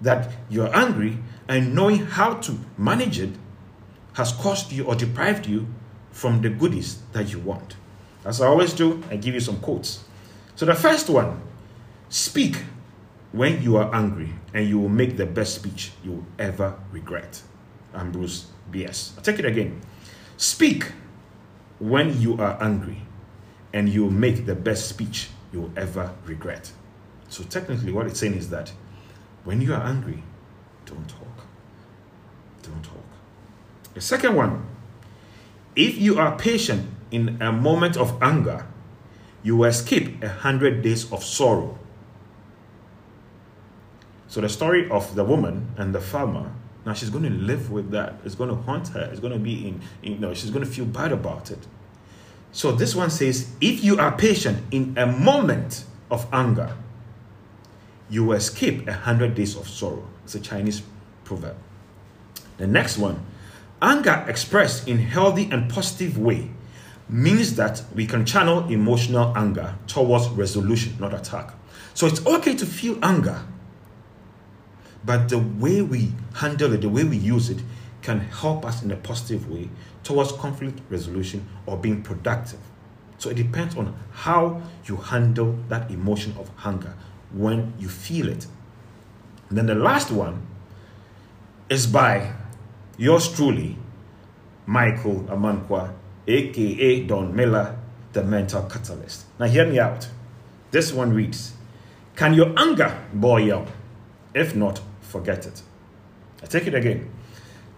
that 0.00 0.30
you're 0.48 0.74
angry 0.74 1.18
and 1.48 1.74
knowing 1.74 2.06
how 2.06 2.34
to 2.34 2.58
manage 2.76 3.18
it 3.18 3.30
has 4.14 4.32
cost 4.32 4.72
you 4.72 4.84
or 4.84 4.94
deprived 4.94 5.46
you 5.46 5.66
from 6.10 6.42
the 6.42 6.50
goodies 6.50 7.02
that 7.12 7.32
you 7.32 7.38
want. 7.38 7.76
As 8.24 8.40
I 8.40 8.46
always 8.46 8.72
do, 8.72 9.02
I 9.10 9.16
give 9.16 9.34
you 9.34 9.40
some 9.40 9.58
quotes. 9.60 10.04
So 10.56 10.66
the 10.66 10.74
first 10.74 11.08
one 11.08 11.40
speak 12.08 12.56
when 13.32 13.62
you 13.62 13.76
are 13.76 13.94
angry, 13.94 14.30
and 14.54 14.66
you 14.68 14.78
will 14.78 14.88
make 14.88 15.16
the 15.16 15.26
best 15.26 15.54
speech 15.54 15.92
you 16.02 16.12
will 16.12 16.26
ever 16.38 16.74
regret. 16.90 17.42
Ambrose 17.94 18.46
Bierce. 18.70 19.12
I'll 19.16 19.22
take 19.22 19.38
it 19.38 19.44
again. 19.44 19.80
Speak 20.36 20.92
when 21.78 22.20
you 22.20 22.38
are 22.38 22.56
angry, 22.62 23.02
and 23.72 23.88
you 23.88 24.04
will 24.04 24.10
make 24.10 24.46
the 24.46 24.54
best 24.54 24.88
speech 24.88 25.28
you 25.52 25.60
will 25.60 25.72
ever 25.76 26.14
regret. 26.24 26.72
So 27.28 27.44
technically, 27.44 27.92
what 27.92 28.06
it's 28.06 28.18
saying 28.18 28.34
is 28.34 28.48
that 28.50 28.72
when 29.48 29.62
you 29.62 29.72
are 29.72 29.82
angry, 29.82 30.22
don't 30.84 31.08
talk. 31.08 31.46
Don't 32.62 32.82
talk. 32.82 33.08
The 33.94 34.00
second 34.02 34.36
one, 34.36 34.66
if 35.74 35.96
you 35.96 36.18
are 36.18 36.36
patient 36.36 36.86
in 37.10 37.40
a 37.40 37.50
moment 37.50 37.96
of 37.96 38.22
anger, 38.22 38.66
you 39.42 39.56
will 39.56 39.64
escape 39.70 40.22
a 40.22 40.28
hundred 40.28 40.82
days 40.82 41.10
of 41.10 41.24
sorrow. 41.24 41.78
So 44.26 44.42
the 44.42 44.50
story 44.50 44.86
of 44.90 45.14
the 45.14 45.24
woman 45.24 45.72
and 45.78 45.94
the 45.94 46.00
farmer, 46.02 46.52
now 46.84 46.92
she's 46.92 47.08
going 47.08 47.24
to 47.24 47.30
live 47.30 47.70
with 47.70 47.90
that. 47.92 48.16
It's 48.26 48.34
going 48.34 48.50
to 48.50 48.56
haunt 48.56 48.88
her. 48.88 49.08
It's 49.10 49.20
going 49.20 49.32
to 49.32 49.38
be 49.38 49.68
in, 49.68 49.80
in 50.02 50.12
you 50.12 50.18
know, 50.18 50.34
she's 50.34 50.50
going 50.50 50.66
to 50.66 50.70
feel 50.70 50.84
bad 50.84 51.10
about 51.10 51.50
it. 51.50 51.66
So 52.52 52.72
this 52.72 52.94
one 52.94 53.08
says, 53.08 53.50
if 53.62 53.82
you 53.82 53.96
are 53.96 54.12
patient 54.12 54.62
in 54.72 54.92
a 54.98 55.06
moment 55.06 55.84
of 56.10 56.26
anger, 56.34 56.76
you 58.10 58.24
will 58.24 58.36
escape 58.36 58.88
a 58.88 58.92
hundred 58.92 59.34
days 59.34 59.56
of 59.56 59.68
sorrow. 59.68 60.06
It's 60.24 60.34
a 60.34 60.40
Chinese 60.40 60.82
proverb. 61.24 61.56
The 62.56 62.66
next 62.66 62.98
one, 62.98 63.24
anger 63.80 64.24
expressed 64.26 64.88
in 64.88 64.98
healthy 64.98 65.48
and 65.50 65.70
positive 65.70 66.18
way 66.18 66.50
means 67.08 67.54
that 67.56 67.82
we 67.94 68.06
can 68.06 68.26
channel 68.26 68.68
emotional 68.68 69.32
anger 69.36 69.74
towards 69.86 70.28
resolution, 70.28 70.96
not 70.98 71.14
attack. 71.14 71.52
So 71.94 72.06
it's 72.06 72.24
okay 72.26 72.54
to 72.54 72.66
feel 72.66 72.98
anger, 73.02 73.42
but 75.04 75.28
the 75.28 75.38
way 75.38 75.82
we 75.82 76.12
handle 76.34 76.72
it, 76.72 76.82
the 76.82 76.88
way 76.88 77.04
we 77.04 77.16
use 77.16 77.50
it, 77.50 77.60
can 78.02 78.20
help 78.20 78.64
us 78.64 78.82
in 78.82 78.90
a 78.90 78.96
positive 78.96 79.50
way 79.50 79.68
towards 80.02 80.32
conflict 80.32 80.80
resolution 80.88 81.46
or 81.66 81.76
being 81.76 82.02
productive. 82.02 82.60
So 83.18 83.30
it 83.30 83.34
depends 83.34 83.76
on 83.76 83.96
how 84.12 84.62
you 84.84 84.96
handle 84.96 85.58
that 85.68 85.90
emotion 85.90 86.34
of 86.38 86.48
hunger 86.56 86.94
when 87.32 87.74
you 87.78 87.88
feel 87.88 88.28
it. 88.28 88.46
And 89.48 89.58
then 89.58 89.66
the 89.66 89.74
last 89.74 90.10
one 90.10 90.46
is 91.68 91.86
by 91.86 92.32
yours 92.96 93.32
truly, 93.32 93.76
Michael 94.66 95.24
Amankwa, 95.28 95.92
aka 96.26 97.06
Don 97.06 97.34
Miller, 97.34 97.78
the 98.12 98.22
mental 98.22 98.62
catalyst. 98.62 99.24
Now, 99.38 99.46
hear 99.46 99.66
me 99.66 99.78
out. 99.78 100.08
This 100.70 100.92
one 100.92 101.12
reads 101.12 101.54
Can 102.16 102.34
your 102.34 102.52
anger 102.58 103.02
boil? 103.14 103.66
If 104.34 104.54
not, 104.54 104.80
forget 105.00 105.46
it. 105.46 105.62
I 106.42 106.46
take 106.46 106.66
it 106.66 106.74
again. 106.74 107.10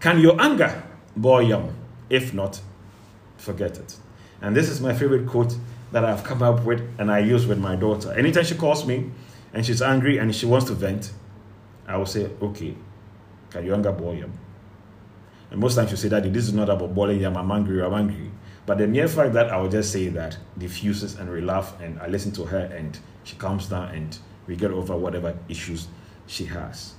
Can 0.00 0.18
your 0.20 0.40
anger 0.40 0.82
boil? 1.16 1.72
If 2.08 2.34
not, 2.34 2.60
forget 3.36 3.78
it. 3.78 3.96
And 4.42 4.56
this 4.56 4.68
is 4.68 4.80
my 4.80 4.92
favorite 4.94 5.28
quote 5.28 5.56
that 5.92 6.04
I've 6.04 6.24
come 6.24 6.42
up 6.42 6.64
with 6.64 6.82
and 6.98 7.10
I 7.10 7.20
use 7.20 7.46
with 7.46 7.58
my 7.58 7.76
daughter. 7.76 8.12
Anytime 8.12 8.44
she 8.44 8.54
calls 8.54 8.86
me 8.86 9.10
and 9.52 9.64
she's 9.64 9.82
angry 9.82 10.18
and 10.18 10.34
she 10.34 10.46
wants 10.46 10.66
to 10.66 10.74
vent, 10.74 11.12
I 11.86 11.96
will 11.96 12.06
say, 12.06 12.30
Okay, 12.40 12.74
can 13.50 13.64
you 13.64 13.74
anger 13.74 13.92
boil? 13.92 14.30
And 15.50 15.60
most 15.60 15.74
times 15.74 15.90
you 15.90 15.96
say, 15.96 16.08
Daddy, 16.08 16.30
this 16.30 16.44
is 16.44 16.52
not 16.52 16.68
about 16.70 16.94
boiling 16.94 17.20
yam, 17.20 17.36
I'm 17.36 17.50
angry, 17.50 17.82
I'm 17.82 17.94
angry. 17.94 18.30
But 18.66 18.78
the 18.78 18.86
mere 18.86 19.08
fact 19.08 19.32
that 19.32 19.50
I 19.50 19.56
will 19.56 19.68
just 19.68 19.92
say 19.92 20.08
that 20.08 20.38
diffuses 20.56 21.16
and 21.16 21.28
we 21.28 21.40
laugh 21.40 21.80
and 21.80 21.98
I 22.00 22.06
listen 22.06 22.30
to 22.32 22.44
her 22.44 22.70
and 22.72 22.98
she 23.24 23.34
calms 23.36 23.66
down 23.66 23.88
and 23.94 24.16
we 24.46 24.54
get 24.54 24.70
over 24.70 24.96
whatever 24.96 25.36
issues 25.48 25.88
she 26.26 26.44
has. 26.44 26.94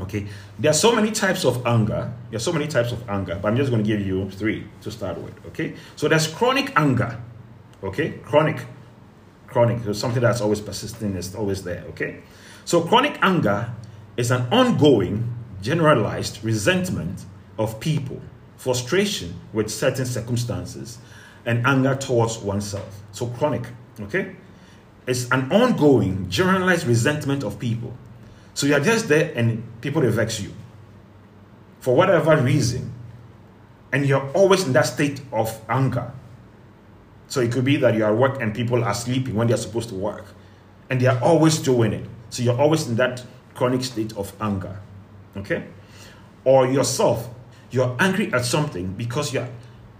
Okay, 0.00 0.26
there 0.58 0.70
are 0.70 0.74
so 0.74 0.94
many 0.94 1.12
types 1.12 1.44
of 1.44 1.64
anger. 1.66 2.12
There 2.30 2.36
are 2.36 2.40
so 2.40 2.52
many 2.52 2.66
types 2.66 2.92
of 2.92 3.08
anger, 3.08 3.38
but 3.40 3.48
I'm 3.48 3.56
just 3.56 3.70
going 3.70 3.84
to 3.84 3.86
give 3.86 4.04
you 4.04 4.28
three 4.30 4.66
to 4.80 4.90
start 4.90 5.18
with. 5.18 5.34
Okay, 5.48 5.74
so 5.96 6.08
there's 6.08 6.26
chronic 6.26 6.72
anger. 6.76 7.20
Okay, 7.84 8.12
chronic, 8.24 8.64
chronic. 9.52 9.84
So 9.84 9.92
something 9.92 10.22
that's 10.22 10.40
always 10.40 10.60
persisting 10.60 11.14
is 11.14 11.34
always 11.34 11.62
there. 11.62 11.84
Okay, 11.90 12.22
so 12.64 12.82
chronic 12.82 13.18
anger 13.22 13.72
is 14.16 14.30
an 14.30 14.46
ongoing, 14.52 15.32
generalized 15.60 16.42
resentment 16.44 17.24
of 17.58 17.80
people, 17.80 18.20
frustration 18.56 19.38
with 19.52 19.70
certain 19.70 20.06
circumstances, 20.06 20.98
and 21.44 21.66
anger 21.66 21.94
towards 21.94 22.38
oneself. 22.38 23.02
So, 23.12 23.26
chronic, 23.26 23.66
okay? 24.00 24.36
It's 25.06 25.30
an 25.30 25.50
ongoing, 25.50 26.28
generalized 26.30 26.86
resentment 26.86 27.42
of 27.42 27.58
people. 27.58 27.92
So, 28.54 28.66
you're 28.66 28.80
just 28.80 29.08
there 29.08 29.32
and 29.34 29.62
people 29.80 30.02
vex 30.02 30.40
you 30.40 30.52
for 31.80 31.96
whatever 31.96 32.36
reason, 32.36 32.92
and 33.92 34.06
you're 34.06 34.30
always 34.32 34.64
in 34.66 34.72
that 34.74 34.86
state 34.86 35.20
of 35.32 35.60
anger. 35.68 36.12
So, 37.32 37.40
it 37.40 37.50
could 37.50 37.64
be 37.64 37.78
that 37.78 37.94
you're 37.94 38.08
at 38.08 38.14
work 38.14 38.42
and 38.42 38.54
people 38.54 38.84
are 38.84 38.92
sleeping 38.92 39.34
when 39.34 39.48
they're 39.48 39.56
supposed 39.56 39.88
to 39.88 39.94
work, 39.94 40.26
and 40.90 41.00
they're 41.00 41.18
always 41.24 41.58
doing 41.60 41.94
it. 41.94 42.04
So, 42.28 42.42
you're 42.42 42.60
always 42.60 42.86
in 42.86 42.96
that 42.96 43.24
chronic 43.54 43.82
state 43.84 44.14
of 44.18 44.34
anger, 44.38 44.78
okay? 45.38 45.64
Or 46.44 46.66
yourself, 46.66 47.30
you're 47.70 47.96
angry 47.98 48.30
at 48.34 48.44
something 48.44 48.92
because 48.92 49.32
you're 49.32 49.48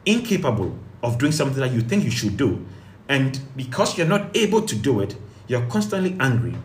incapable 0.05 0.79
of 1.03 1.17
doing 1.17 1.33
something 1.33 1.59
that 1.61 1.73
you 1.73 1.81
think 1.81 2.05
you 2.05 2.11
should 2.11 2.37
do. 2.37 2.67
And 3.09 3.41
because 3.57 3.97
you're 3.97 4.07
not 4.07 4.37
able 4.37 4.61
to 4.61 4.77
do 4.77 5.01
it, 5.01 5.17
you're 5.47 5.65
constantly 5.69 6.15
angry 6.21 6.57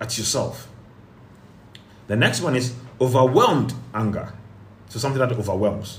at 0.00 0.16
yourself. 0.16 0.68
The 2.06 2.14
next 2.14 2.40
one 2.40 2.54
is 2.54 2.72
overwhelmed 3.00 3.74
anger. 3.92 4.32
So, 4.90 5.00
something 5.00 5.18
that 5.18 5.32
overwhelms. 5.32 5.98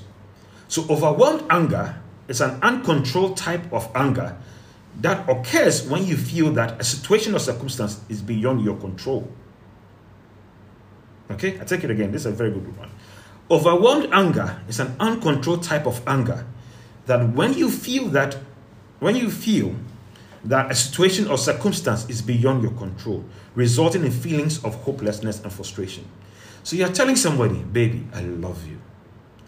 So, 0.69 0.85
overwhelmed 0.89 1.43
anger 1.49 2.01
is 2.29 2.41
an 2.41 2.61
uncontrolled 2.61 3.35
type 3.35 3.71
of 3.73 3.89
anger 3.95 4.37
that 5.01 5.27
occurs 5.29 5.87
when 5.87 6.05
you 6.05 6.15
feel 6.15 6.51
that 6.53 6.79
a 6.79 6.83
situation 6.83 7.35
or 7.35 7.39
circumstance 7.39 8.01
is 8.09 8.21
beyond 8.21 8.63
your 8.63 8.77
control. 8.77 9.29
Okay, 11.31 11.59
I 11.59 11.63
take 11.63 11.83
it 11.83 11.91
again. 11.91 12.11
This 12.11 12.21
is 12.21 12.27
a 12.27 12.31
very 12.31 12.51
good 12.51 12.77
one. 12.77 12.89
Overwhelmed 13.51 14.09
anger 14.11 14.61
is 14.67 14.79
an 14.79 14.95
uncontrolled 14.99 15.63
type 15.63 15.85
of 15.85 16.01
anger 16.07 16.45
that 17.05 17.29
when 17.33 17.53
you 17.53 17.69
feel 17.69 18.07
that, 18.09 18.37
when 18.99 19.15
you 19.15 19.31
feel 19.31 19.75
that 20.43 20.71
a 20.71 20.75
situation 20.75 21.27
or 21.27 21.37
circumstance 21.37 22.07
is 22.09 22.21
beyond 22.21 22.63
your 22.63 22.71
control, 22.73 23.25
resulting 23.55 24.05
in 24.05 24.11
feelings 24.11 24.63
of 24.63 24.75
hopelessness 24.83 25.41
and 25.41 25.51
frustration. 25.51 26.05
So 26.63 26.75
you're 26.75 26.89
telling 26.89 27.15
somebody, 27.15 27.59
baby, 27.59 28.07
I 28.13 28.21
love 28.21 28.67
you. 28.67 28.79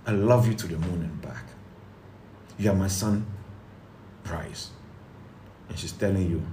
I 0.05 0.11
love 0.11 0.47
you 0.47 0.53
to 0.55 0.67
the 0.67 0.77
moon 0.77 1.01
and 1.01 1.21
back. 1.21 1.43
You 2.61 2.69
are 2.69 2.75
my 2.75 2.89
son, 2.89 3.25
prize. 4.23 4.69
And 5.67 5.79
she's 5.79 5.93
telling 5.93 6.29
you, 6.29 6.45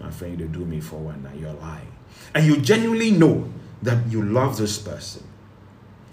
my 0.00 0.10
friend, 0.10 0.40
you 0.40 0.48
do 0.48 0.64
me 0.64 0.80
for 0.80 0.96
one 0.96 1.22
now, 1.22 1.30
you're 1.38 1.52
lying. 1.52 1.92
And 2.34 2.44
you 2.44 2.56
genuinely 2.60 3.12
know 3.12 3.48
that 3.80 4.08
you 4.08 4.24
love 4.24 4.56
this 4.56 4.76
person 4.76 5.22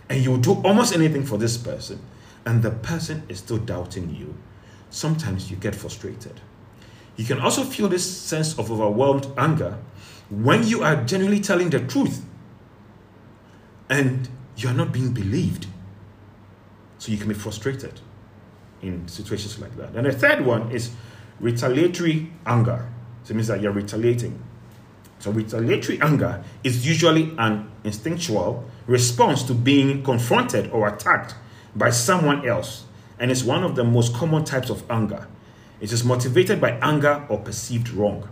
and 0.08 0.24
you 0.24 0.38
do 0.38 0.53
almost 0.62 0.94
anything 0.94 1.25
for 1.25 1.39
this 1.39 1.58
person, 1.58 2.00
and 2.46 2.62
the 2.62 2.70
person 2.70 3.24
is 3.27 3.39
still 3.39 3.58
doubting 3.58 4.15
you, 4.15 4.36
sometimes 4.91 5.50
you 5.50 5.58
get 5.58 5.74
frustrated. 5.75 6.39
You 7.15 7.25
can 7.25 7.39
also 7.39 7.63
feel 7.63 7.88
this 7.88 8.06
sense 8.06 8.58
of 8.58 8.70
overwhelmed 8.72 9.27
anger 9.36 9.79
when 10.29 10.63
you 10.63 10.84
are 10.84 11.03
genuinely 11.03 11.39
telling 11.41 11.72
the 11.72 11.79
truth 11.79 12.24
and 13.89 14.29
you 14.58 14.70
are 14.70 14.75
not 14.75 14.91
being 14.91 15.12
believed. 15.12 15.65
So 17.00 17.12
you 17.12 17.18
can 17.18 17.27
be 17.27 17.34
frustrated 17.34 18.00
in 18.81 19.07
situations 19.07 19.59
like 19.59 19.75
that. 19.77 19.95
And 19.95 20.05
the 20.05 20.12
third 20.12 20.45
one 20.45 20.71
is 20.71 20.91
retaliatory 21.39 22.31
anger. 22.45 22.89
So 23.24 23.31
it 23.31 23.36
means 23.36 23.48
that 23.48 23.62
you're 23.62 23.71
retaliating. 23.71 24.41
So 25.19 25.31
retaliatory 25.31 26.00
anger 26.01 26.43
is 26.63 26.88
usually 26.88 27.33
an 27.38 27.69
instinctual 27.83 28.65
response 28.88 29.43
to 29.43 29.53
being 29.53 30.03
confronted 30.03 30.71
or 30.71 30.88
attacked 30.88 31.36
by 31.75 31.89
someone 31.91 32.48
else, 32.48 32.86
and 33.19 33.29
it's 33.29 33.43
one 33.43 33.63
of 33.63 33.75
the 33.75 33.83
most 33.83 34.13
common 34.13 34.43
types 34.43 34.69
of 34.69 34.89
anger. 34.89 35.27
It 35.79 35.91
is 35.91 36.03
motivated 36.03 36.59
by 36.59 36.71
anger 36.81 37.25
or 37.29 37.39
perceived 37.39 37.89
wrong. 37.89 38.27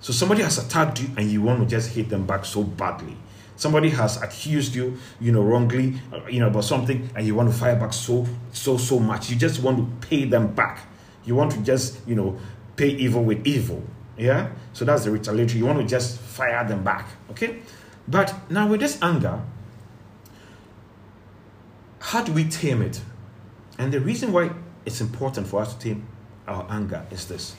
So 0.00 0.12
somebody 0.12 0.42
has 0.42 0.58
attacked 0.58 1.00
you 1.00 1.08
and 1.16 1.30
you 1.30 1.42
want 1.42 1.60
to 1.60 1.66
just 1.66 1.94
hit 1.94 2.08
them 2.08 2.26
back 2.26 2.44
so 2.44 2.62
badly. 2.62 3.16
Somebody 3.58 3.90
has 3.90 4.22
accused 4.22 4.74
you, 4.76 4.96
you 5.20 5.32
know, 5.32 5.42
wrongly, 5.42 6.00
uh, 6.12 6.20
you 6.28 6.38
know, 6.38 6.46
about 6.46 6.62
something, 6.64 7.10
and 7.16 7.26
you 7.26 7.34
want 7.34 7.50
to 7.50 7.54
fire 7.54 7.74
back 7.74 7.92
so, 7.92 8.24
so, 8.52 8.76
so 8.76 9.00
much. 9.00 9.30
You 9.30 9.36
just 9.36 9.60
want 9.60 9.78
to 9.78 10.08
pay 10.08 10.24
them 10.24 10.54
back. 10.54 10.86
You 11.24 11.34
want 11.34 11.50
to 11.52 11.58
just, 11.62 11.98
you 12.06 12.14
know, 12.14 12.38
pay 12.76 12.88
evil 12.88 13.24
with 13.24 13.44
evil. 13.44 13.82
Yeah? 14.16 14.50
So 14.72 14.84
that's 14.84 15.04
the 15.04 15.10
retaliatory. 15.10 15.58
You 15.58 15.66
want 15.66 15.80
to 15.80 15.86
just 15.86 16.20
fire 16.20 16.66
them 16.66 16.84
back. 16.84 17.08
Okay? 17.32 17.58
But 18.06 18.32
now 18.48 18.68
with 18.68 18.78
this 18.80 18.96
anger, 19.02 19.42
how 21.98 22.22
do 22.22 22.32
we 22.32 22.44
tame 22.44 22.80
it? 22.80 23.00
And 23.76 23.92
the 23.92 24.00
reason 24.00 24.32
why 24.32 24.50
it's 24.86 25.00
important 25.00 25.48
for 25.48 25.60
us 25.60 25.74
to 25.74 25.80
tame 25.80 26.06
our 26.46 26.64
anger 26.70 27.04
is 27.10 27.26
this 27.26 27.54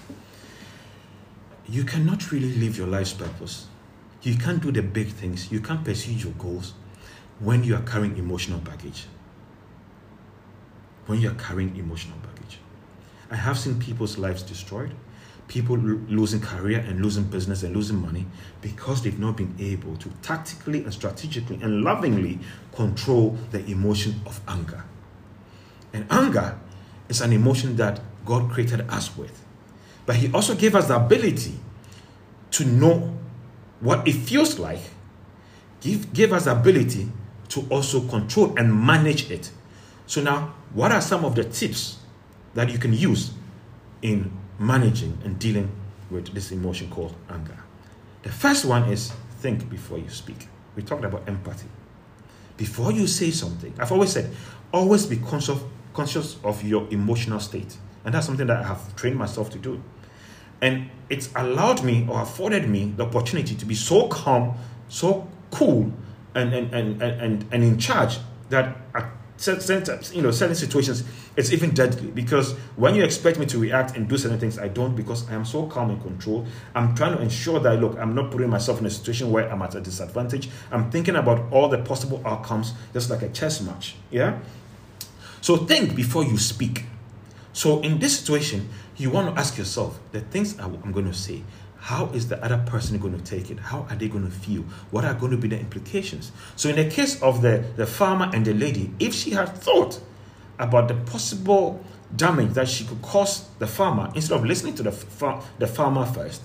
you 1.67 1.83
cannot 1.83 2.31
really 2.31 2.53
live 2.55 2.77
your 2.77 2.87
life's 2.87 3.13
purpose. 3.13 3.67
You 4.21 4.35
can't 4.35 4.61
do 4.61 4.71
the 4.71 4.81
big 4.81 5.07
things. 5.07 5.51
You 5.51 5.61
can't 5.61 5.83
pursue 5.83 6.13
your 6.13 6.33
goals 6.33 6.73
when 7.39 7.63
you 7.63 7.75
are 7.75 7.81
carrying 7.81 8.17
emotional 8.17 8.59
baggage. 8.59 9.05
When 11.05 11.21
you 11.21 11.31
are 11.31 11.35
carrying 11.35 11.75
emotional 11.77 12.17
baggage. 12.17 12.59
I 13.31 13.35
have 13.35 13.57
seen 13.57 13.79
people's 13.79 14.17
lives 14.17 14.43
destroyed, 14.43 14.91
people 15.47 15.77
losing 15.77 16.41
career 16.41 16.79
and 16.79 17.01
losing 17.01 17.23
business 17.23 17.63
and 17.63 17.75
losing 17.75 18.01
money 18.01 18.25
because 18.61 19.03
they've 19.03 19.19
not 19.19 19.37
been 19.37 19.55
able 19.59 19.95
to 19.97 20.09
tactically 20.21 20.83
and 20.83 20.93
strategically 20.93 21.59
and 21.61 21.81
lovingly 21.81 22.39
control 22.73 23.37
the 23.51 23.65
emotion 23.65 24.21
of 24.25 24.41
anger. 24.47 24.83
And 25.93 26.05
anger 26.09 26.59
is 27.07 27.21
an 27.21 27.33
emotion 27.33 27.75
that 27.77 28.01
God 28.25 28.51
created 28.51 28.81
us 28.89 29.15
with. 29.17 29.43
But 30.05 30.17
He 30.17 30.31
also 30.33 30.55
gave 30.55 30.75
us 30.75 30.87
the 30.87 30.97
ability 30.97 31.53
to 32.51 32.65
know 32.65 33.17
what 33.79 34.07
it 34.07 34.13
feels 34.13 34.59
like, 34.59 34.81
give, 35.81 36.11
give 36.13 36.33
us 36.33 36.47
ability 36.47 37.09
to 37.49 37.65
also 37.69 38.01
control 38.07 38.57
and 38.57 38.73
manage 38.73 39.31
it. 39.31 39.51
So, 40.05 40.21
now, 40.21 40.53
what 40.73 40.91
are 40.91 41.01
some 41.01 41.25
of 41.25 41.35
the 41.35 41.43
tips 41.43 41.99
that 42.53 42.71
you 42.71 42.77
can 42.77 42.93
use 42.93 43.31
in 44.01 44.31
managing 44.59 45.17
and 45.23 45.39
dealing 45.39 45.71
with 46.09 46.33
this 46.33 46.51
emotion 46.51 46.89
called 46.89 47.15
anger. 47.29 47.57
The 48.23 48.31
first 48.31 48.65
one 48.65 48.91
is 48.91 49.11
think 49.39 49.69
before 49.69 49.97
you 49.97 50.09
speak. 50.09 50.47
We 50.75 50.83
talked 50.83 51.05
about 51.05 51.27
empathy. 51.27 51.69
Before 52.57 52.91
you 52.91 53.07
say 53.07 53.31
something, 53.31 53.73
I've 53.79 53.91
always 53.91 54.11
said, 54.11 54.35
always 54.73 55.05
be 55.05 55.17
conscious, 55.17 55.59
conscious 55.93 56.37
of 56.43 56.63
your 56.63 56.87
emotional 56.91 57.39
state. 57.39 57.77
And 58.03 58.13
that's 58.13 58.25
something 58.25 58.47
that 58.47 58.57
I 58.57 58.67
have 58.67 58.95
trained 58.95 59.17
myself 59.17 59.49
to 59.51 59.57
do. 59.57 59.81
And 60.61 60.89
it's 61.09 61.29
allowed 61.35 61.83
me 61.83 62.05
or 62.09 62.21
afforded 62.21 62.69
me 62.69 62.93
the 62.95 63.05
opportunity 63.05 63.55
to 63.55 63.65
be 63.65 63.75
so 63.75 64.07
calm, 64.07 64.55
so 64.87 65.27
cool, 65.51 65.91
and 66.35 66.53
and 66.53 66.73
and 66.73 67.01
and, 67.01 67.45
and 67.51 67.63
in 67.63 67.77
charge 67.77 68.19
that 68.49 68.77
at 68.93 69.09
certain 69.37 69.99
you 70.13 70.21
know 70.21 70.31
certain 70.31 70.55
situations 70.55 71.03
it's 71.39 71.53
even 71.53 71.73
deadly 71.73 72.11
because 72.11 72.51
when 72.75 72.95
you 72.95 73.03
expect 73.03 73.39
me 73.39 73.45
to 73.45 73.57
react 73.57 73.95
and 73.95 74.09
do 74.09 74.17
certain 74.17 74.37
things, 74.37 74.59
I 74.59 74.67
don't 74.67 74.93
because 74.93 75.29
I 75.29 75.35
am 75.35 75.45
so 75.45 75.67
calm 75.67 75.89
and 75.89 76.01
control. 76.01 76.45
I'm 76.75 76.93
trying 76.95 77.15
to 77.15 77.21
ensure 77.21 77.61
that 77.61 77.79
look, 77.79 77.97
I'm 77.97 78.13
not 78.13 78.29
putting 78.29 78.49
myself 78.49 78.81
in 78.81 78.85
a 78.85 78.89
situation 78.89 79.31
where 79.31 79.49
I'm 79.49 79.61
at 79.61 79.73
a 79.73 79.79
disadvantage. 79.79 80.49
I'm 80.69 80.91
thinking 80.91 81.15
about 81.15 81.49
all 81.51 81.69
the 81.69 81.77
possible 81.77 82.21
outcomes, 82.25 82.73
just 82.91 83.09
like 83.09 83.21
a 83.21 83.29
chess 83.29 83.61
match. 83.61 83.95
Yeah. 84.11 84.39
So 85.39 85.55
think 85.55 85.95
before 85.95 86.25
you 86.25 86.37
speak. 86.37 86.83
So 87.53 87.79
in 87.79 87.99
this 87.99 88.19
situation, 88.19 88.67
you 88.99 89.09
want 89.09 89.33
to 89.33 89.39
ask 89.39 89.57
yourself 89.57 89.99
the 90.11 90.21
things 90.21 90.59
I'm 90.59 90.91
going 90.91 91.05
to 91.05 91.13
say. 91.13 91.43
How 91.77 92.07
is 92.07 92.27
the 92.27 92.43
other 92.43 92.61
person 92.65 92.99
going 92.99 93.17
to 93.17 93.23
take 93.23 93.49
it? 93.49 93.57
How 93.57 93.87
are 93.89 93.95
they 93.95 94.09
going 94.09 94.25
to 94.25 94.31
feel? 94.31 94.63
What 94.91 95.05
are 95.05 95.13
going 95.13 95.31
to 95.31 95.37
be 95.37 95.47
the 95.47 95.57
implications? 95.57 96.33
So, 96.57 96.67
in 96.67 96.75
the 96.75 96.89
case 96.89 97.21
of 97.23 97.41
the, 97.41 97.63
the 97.77 97.85
farmer 97.85 98.29
and 98.33 98.45
the 98.45 98.53
lady, 98.53 98.93
if 98.99 99.13
she 99.13 99.31
had 99.31 99.55
thought 99.55 100.01
about 100.59 100.89
the 100.89 100.95
possible 100.95 101.81
damage 102.13 102.51
that 102.55 102.67
she 102.67 102.83
could 102.83 103.01
cause 103.01 103.47
the 103.59 103.67
farmer, 103.67 104.11
instead 104.13 104.35
of 104.35 104.43
listening 104.43 104.75
to 104.75 104.83
the, 104.83 104.91
far, 104.91 105.41
the 105.57 105.67
farmer 105.67 106.05
first, 106.05 106.41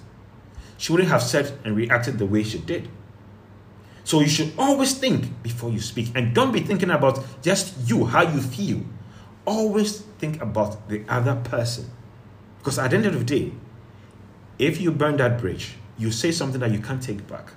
she 0.78 0.92
wouldn't 0.92 1.10
have 1.10 1.22
said 1.22 1.58
and 1.64 1.74
reacted 1.74 2.18
the 2.18 2.26
way 2.26 2.44
she 2.44 2.58
did. 2.58 2.88
So 4.04 4.20
you 4.20 4.28
should 4.28 4.52
always 4.56 4.96
think 4.96 5.42
before 5.42 5.70
you 5.70 5.80
speak 5.80 6.12
and 6.14 6.32
don't 6.32 6.52
be 6.52 6.60
thinking 6.60 6.90
about 6.90 7.24
just 7.42 7.88
you, 7.88 8.04
how 8.04 8.22
you 8.22 8.40
feel. 8.40 8.82
Always 9.46 10.02
think 10.18 10.40
about 10.40 10.88
the 10.88 11.04
other 11.08 11.34
person. 11.36 11.90
Because 12.64 12.78
at 12.78 12.92
the 12.92 12.96
end 12.96 13.04
of 13.04 13.12
the 13.12 13.24
day, 13.24 13.52
if 14.58 14.80
you 14.80 14.90
burn 14.90 15.18
that 15.18 15.38
bridge, 15.38 15.74
you 15.98 16.10
say 16.10 16.32
something 16.32 16.58
that 16.62 16.70
you 16.70 16.78
can't 16.78 17.02
take 17.02 17.28
back, 17.28 17.52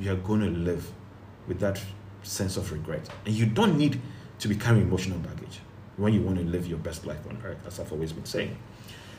you 0.00 0.10
are 0.10 0.16
going 0.16 0.40
to 0.40 0.48
live 0.48 0.90
with 1.46 1.60
that 1.60 1.78
sense 2.22 2.56
of 2.56 2.72
regret. 2.72 3.06
And 3.26 3.34
you 3.34 3.44
don't 3.44 3.76
need 3.76 4.00
to 4.38 4.48
be 4.48 4.56
carrying 4.56 4.84
emotional 4.84 5.18
baggage 5.18 5.60
when 5.98 6.14
you 6.14 6.22
want 6.22 6.38
to 6.38 6.44
live 6.44 6.66
your 6.66 6.78
best 6.78 7.04
life 7.04 7.26
on 7.28 7.38
earth, 7.44 7.58
as 7.66 7.78
I've 7.78 7.92
always 7.92 8.14
been 8.14 8.24
saying. 8.24 8.56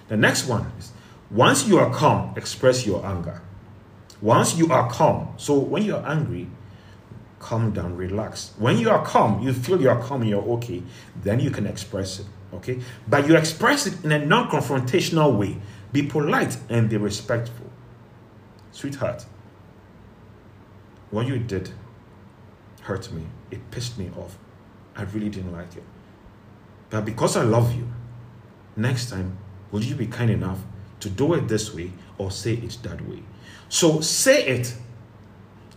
The 0.07 0.17
next 0.17 0.47
one 0.47 0.71
is 0.79 0.93
once 1.29 1.67
you 1.67 1.77
are 1.77 1.93
calm, 1.93 2.33
express 2.35 2.87
your 2.87 3.05
anger. 3.05 3.43
Once 4.21 4.57
you 4.57 4.71
are 4.71 4.89
calm, 4.89 5.35
so 5.37 5.59
when 5.59 5.83
you're 5.83 6.03
angry, 6.07 6.47
calm 7.37 7.69
down, 7.69 7.95
relax. 7.95 8.53
When 8.57 8.79
you 8.79 8.89
are 8.89 9.05
calm, 9.05 9.43
you 9.43 9.53
feel 9.53 9.79
you're 9.79 10.01
calm 10.01 10.21
and 10.21 10.29
you're 10.31 10.49
okay, 10.53 10.81
then 11.21 11.39
you 11.39 11.51
can 11.51 11.67
express 11.67 12.21
it. 12.21 12.25
Okay? 12.53 12.79
But 13.07 13.27
you 13.27 13.35
express 13.35 13.87
it 13.87 14.03
in 14.03 14.11
a 14.11 14.25
non 14.25 14.49
confrontational 14.49 15.37
way. 15.37 15.57
Be 15.91 16.03
polite 16.03 16.57
and 16.69 16.89
be 16.89 16.97
respectful. 16.97 17.67
Sweetheart, 18.71 19.25
what 21.11 21.27
you 21.27 21.39
did 21.39 21.71
hurt 22.81 23.11
me. 23.11 23.23
It 23.51 23.69
pissed 23.71 23.97
me 23.97 24.09
off. 24.17 24.37
I 24.95 25.03
really 25.03 25.29
didn't 25.29 25.53
like 25.53 25.75
it. 25.75 25.83
But 26.89 27.05
because 27.05 27.37
I 27.37 27.43
love 27.43 27.75
you, 27.75 27.87
next 28.75 29.09
time, 29.09 29.37
will 29.71 29.83
you 29.83 29.95
be 29.95 30.07
kind 30.07 30.31
enough 30.31 30.59
to 31.01 31.09
do 31.09 31.33
it 31.35 31.47
this 31.47 31.73
way 31.73 31.91
or 32.17 32.31
say 32.31 32.53
it 32.53 32.77
that 32.83 33.07
way? 33.07 33.21
So 33.69 34.01
say 34.01 34.45
it, 34.47 34.75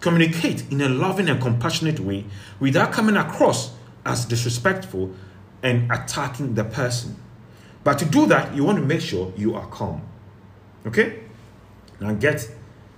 communicate 0.00 0.70
in 0.70 0.80
a 0.80 0.88
loving 0.88 1.28
and 1.28 1.40
compassionate 1.40 2.00
way 2.00 2.24
without 2.58 2.92
coming 2.92 3.16
across 3.16 3.72
as 4.04 4.24
disrespectful 4.24 5.14
and 5.62 5.90
attacking 5.90 6.55
the 6.55 6.64
person. 6.64 7.16
But 7.85 7.98
to 7.98 8.05
do 8.05 8.27
that, 8.27 8.55
you 8.55 8.64
want 8.64 8.79
to 8.79 8.85
make 8.85 9.01
sure 9.01 9.33
you 9.37 9.55
are 9.55 9.66
calm. 9.66 10.03
Okay? 10.87 11.20
Now 12.01 12.12
get 12.14 12.48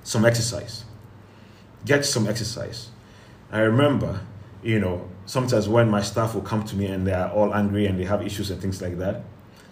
some 0.03 0.25
exercise. 0.25 0.85
Get 1.85 2.05
some 2.05 2.27
exercise. 2.27 2.91
I 3.51 3.61
remember, 3.61 4.21
you 4.63 4.81
know, 4.81 5.09
sometimes 5.27 5.69
when 5.69 5.89
my 5.89 6.03
staff 6.03 6.35
will 6.35 6.43
come 6.43 6.65
to 6.65 6.77
me 6.77 6.87
and 6.87 7.07
they 7.07 7.13
are 7.13 7.31
all 7.31 7.55
angry 7.55 7.87
and 7.87 7.99
they 7.99 8.05
have 8.05 8.23
issues 8.23 8.51
and 8.51 8.61
things 8.61 8.81
like 8.81 8.99
that, 8.99 9.23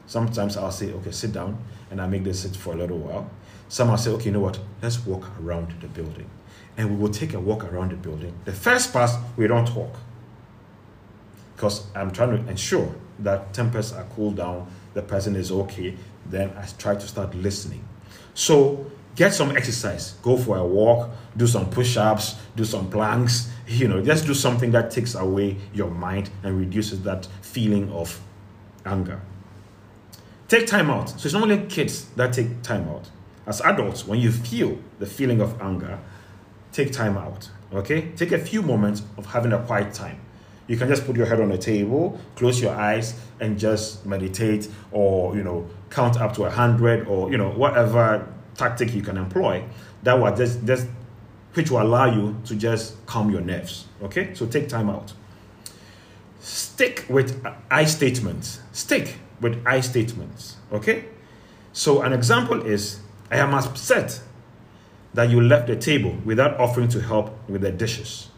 sometimes 0.06 0.56
I'll 0.56 0.70
say, 0.70 0.92
okay, 0.92 1.10
sit 1.10 1.32
down, 1.32 1.62
and 1.90 2.00
I 2.00 2.06
make 2.06 2.24
them 2.24 2.34
sit 2.34 2.56
for 2.56 2.74
a 2.74 2.76
little 2.76 2.98
while. 2.98 3.30
Some 3.68 3.90
I'll 3.90 3.96
say, 3.96 4.10
okay, 4.10 4.26
you 4.26 4.32
know 4.32 4.40
what? 4.40 4.58
Let's 4.82 5.04
walk 5.06 5.30
around 5.40 5.74
the 5.80 5.88
building. 5.88 6.28
And 6.76 6.90
we 6.90 6.96
will 6.96 7.12
take 7.12 7.34
a 7.34 7.40
walk 7.40 7.64
around 7.64 7.90
the 7.92 7.96
building. 7.96 8.34
The 8.44 8.52
first 8.52 8.92
part, 8.92 9.10
we 9.36 9.46
don't 9.46 9.66
talk. 9.66 9.94
Because 11.62 11.86
I'm 11.94 12.10
trying 12.10 12.30
to 12.30 12.50
ensure 12.50 12.92
that 13.20 13.54
tempers 13.54 13.92
are 13.92 14.02
cooled 14.16 14.38
down, 14.38 14.66
the 14.94 15.02
person 15.02 15.36
is 15.36 15.52
okay. 15.52 15.94
Then 16.26 16.50
I 16.56 16.66
try 16.76 16.96
to 16.96 17.06
start 17.06 17.36
listening. 17.36 17.84
So 18.34 18.84
get 19.14 19.32
some 19.32 19.56
exercise. 19.56 20.14
Go 20.22 20.36
for 20.36 20.56
a 20.56 20.66
walk, 20.66 21.10
do 21.36 21.46
some 21.46 21.70
push 21.70 21.96
ups, 21.96 22.34
do 22.56 22.64
some 22.64 22.90
planks, 22.90 23.48
you 23.68 23.86
know, 23.86 24.02
just 24.02 24.26
do 24.26 24.34
something 24.34 24.72
that 24.72 24.90
takes 24.90 25.14
away 25.14 25.56
your 25.72 25.88
mind 25.88 26.30
and 26.42 26.58
reduces 26.58 27.00
that 27.04 27.28
feeling 27.42 27.92
of 27.92 28.20
anger. 28.84 29.20
Take 30.48 30.66
time 30.66 30.90
out. 30.90 31.10
So 31.10 31.26
it's 31.26 31.32
not 31.32 31.44
only 31.44 31.64
kids 31.66 32.06
that 32.16 32.32
take 32.32 32.62
time 32.62 32.88
out. 32.88 33.08
As 33.46 33.60
adults, 33.60 34.04
when 34.04 34.18
you 34.18 34.32
feel 34.32 34.78
the 34.98 35.06
feeling 35.06 35.40
of 35.40 35.62
anger, 35.62 36.00
take 36.72 36.90
time 36.90 37.16
out. 37.16 37.50
Okay? 37.72 38.10
Take 38.16 38.32
a 38.32 38.38
few 38.38 38.62
moments 38.62 39.02
of 39.16 39.26
having 39.26 39.52
a 39.52 39.60
quiet 39.60 39.94
time. 39.94 40.18
You 40.66 40.76
can 40.76 40.88
just 40.88 41.04
put 41.04 41.16
your 41.16 41.26
head 41.26 41.40
on 41.40 41.48
the 41.48 41.58
table, 41.58 42.20
close 42.36 42.60
your 42.60 42.74
eyes, 42.74 43.20
and 43.40 43.58
just 43.58 44.06
meditate 44.06 44.68
or, 44.92 45.36
you 45.36 45.42
know, 45.42 45.68
count 45.90 46.20
up 46.20 46.34
to 46.34 46.44
a 46.44 46.50
hundred 46.50 47.06
or, 47.08 47.30
you 47.30 47.36
know, 47.36 47.50
whatever 47.50 48.26
tactic 48.56 48.94
you 48.94 49.02
can 49.02 49.16
employ 49.16 49.64
that 50.02 50.14
will 50.14 50.34
just, 50.34 50.64
just 50.64 50.86
which 51.54 51.70
will 51.70 51.82
allow 51.82 52.06
you 52.06 52.36
to 52.44 52.56
just 52.56 53.04
calm 53.06 53.30
your 53.30 53.40
nerves. 53.40 53.86
Okay, 54.02 54.34
so 54.34 54.46
take 54.46 54.68
time 54.68 54.88
out. 54.88 55.12
Stick 56.40 57.04
with 57.08 57.44
I 57.70 57.84
statements. 57.84 58.60
Stick 58.72 59.16
with 59.40 59.62
I 59.66 59.80
statements. 59.80 60.56
Okay, 60.72 61.04
so 61.72 62.02
an 62.02 62.12
example 62.12 62.64
is 62.66 63.00
I 63.30 63.36
am 63.36 63.54
upset 63.54 64.20
that 65.14 65.30
you 65.30 65.40
left 65.40 65.66
the 65.66 65.76
table 65.76 66.16
without 66.24 66.58
offering 66.58 66.88
to 66.88 67.00
help 67.00 67.36
with 67.48 67.60
the 67.60 67.70
dishes. 67.70 68.28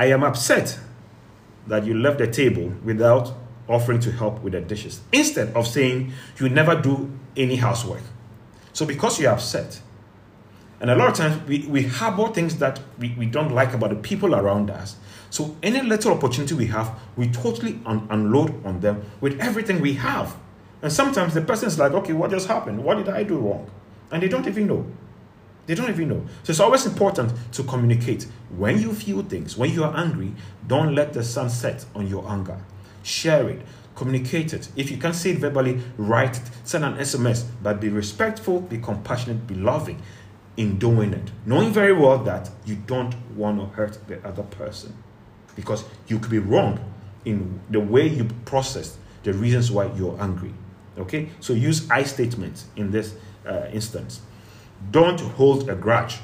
I 0.00 0.06
am 0.06 0.24
upset 0.24 0.78
that 1.66 1.84
you 1.84 1.92
left 1.92 2.16
the 2.16 2.26
table 2.26 2.72
without 2.82 3.34
offering 3.68 4.00
to 4.00 4.10
help 4.10 4.40
with 4.40 4.54
the 4.54 4.62
dishes 4.62 5.02
instead 5.12 5.54
of 5.54 5.66
saying 5.66 6.14
you 6.38 6.48
never 6.48 6.74
do 6.74 7.12
any 7.36 7.56
housework. 7.56 8.00
So, 8.72 8.86
because 8.86 9.20
you're 9.20 9.30
upset, 9.30 9.82
and 10.80 10.90
a 10.90 10.94
lot 10.94 11.10
of 11.10 11.16
times 11.16 11.46
we, 11.46 11.66
we 11.66 11.82
harbor 11.82 12.28
things 12.28 12.56
that 12.60 12.80
we, 12.98 13.14
we 13.18 13.26
don't 13.26 13.52
like 13.52 13.74
about 13.74 13.90
the 13.90 13.96
people 13.96 14.34
around 14.34 14.70
us. 14.70 14.96
So 15.28 15.54
any 15.62 15.82
little 15.82 16.14
opportunity 16.14 16.54
we 16.54 16.68
have, 16.68 16.98
we 17.16 17.28
totally 17.28 17.78
un- 17.84 18.06
unload 18.08 18.64
on 18.64 18.80
them 18.80 19.04
with 19.20 19.38
everything 19.38 19.82
we 19.82 19.92
have. 19.94 20.34
And 20.80 20.90
sometimes 20.90 21.34
the 21.34 21.42
person's 21.42 21.78
like, 21.78 21.92
okay, 21.92 22.14
what 22.14 22.30
just 22.30 22.48
happened? 22.48 22.82
What 22.82 22.96
did 22.96 23.10
I 23.10 23.22
do 23.22 23.36
wrong? 23.36 23.70
And 24.10 24.22
they 24.22 24.28
don't 24.28 24.48
even 24.48 24.66
know. 24.66 24.86
They 25.70 25.76
don't 25.76 25.88
even 25.88 26.08
know. 26.08 26.26
So 26.42 26.50
it's 26.50 26.58
always 26.58 26.84
important 26.84 27.32
to 27.52 27.62
communicate. 27.62 28.26
When 28.56 28.80
you 28.80 28.92
feel 28.92 29.22
things, 29.22 29.56
when 29.56 29.70
you 29.70 29.84
are 29.84 29.96
angry, 29.96 30.32
don't 30.66 30.96
let 30.96 31.12
the 31.12 31.22
sun 31.22 31.48
set 31.48 31.84
on 31.94 32.08
your 32.08 32.28
anger. 32.28 32.58
Share 33.04 33.48
it. 33.48 33.62
Communicate 33.94 34.52
it. 34.52 34.68
If 34.74 34.90
you 34.90 34.96
can't 34.96 35.14
say 35.14 35.30
it 35.30 35.38
verbally, 35.38 35.80
write 35.96 36.38
it. 36.38 36.42
Send 36.64 36.84
an 36.84 36.96
SMS. 36.96 37.44
But 37.62 37.80
be 37.80 37.88
respectful, 37.88 38.62
be 38.62 38.78
compassionate, 38.78 39.46
be 39.46 39.54
loving 39.54 40.02
in 40.56 40.76
doing 40.76 41.12
it, 41.12 41.30
knowing 41.46 41.72
very 41.72 41.92
well 41.92 42.18
that 42.18 42.50
you 42.64 42.74
don't 42.74 43.14
want 43.36 43.60
to 43.60 43.66
hurt 43.66 43.96
the 44.08 44.18
other 44.26 44.42
person 44.42 45.00
because 45.54 45.84
you 46.08 46.18
could 46.18 46.32
be 46.32 46.40
wrong 46.40 46.80
in 47.24 47.60
the 47.70 47.78
way 47.78 48.08
you 48.08 48.24
process 48.44 48.98
the 49.22 49.32
reasons 49.32 49.70
why 49.70 49.84
you're 49.94 50.20
angry. 50.20 50.52
Okay, 50.98 51.28
so 51.38 51.52
use 51.52 51.88
I 51.88 52.02
statements 52.02 52.66
in 52.74 52.90
this 52.90 53.14
uh, 53.46 53.66
instance. 53.72 54.22
Don't 54.88 55.20
hold 55.20 55.68
a 55.68 55.74
grudge. 55.74 56.18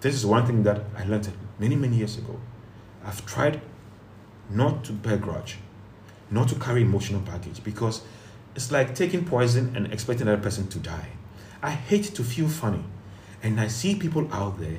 This 0.00 0.14
is 0.14 0.24
one 0.24 0.46
thing 0.46 0.62
that 0.62 0.84
I 0.96 1.04
learned 1.04 1.32
many, 1.58 1.74
many 1.74 1.96
years 1.96 2.16
ago. 2.16 2.38
I've 3.04 3.26
tried 3.26 3.60
not 4.48 4.84
to 4.84 4.92
bear 4.92 5.16
grudge, 5.16 5.58
not 6.30 6.48
to 6.48 6.54
carry 6.54 6.82
emotional 6.82 7.20
baggage 7.20 7.62
because 7.64 8.02
it's 8.54 8.70
like 8.70 8.94
taking 8.94 9.24
poison 9.24 9.74
and 9.76 9.92
expecting 9.92 10.28
another 10.28 10.42
person 10.42 10.68
to 10.68 10.78
die. 10.78 11.08
I 11.62 11.70
hate 11.70 12.04
to 12.14 12.22
feel 12.22 12.48
funny. 12.48 12.84
And 13.42 13.60
I 13.60 13.68
see 13.68 13.96
people 13.96 14.32
out 14.32 14.58
there 14.58 14.78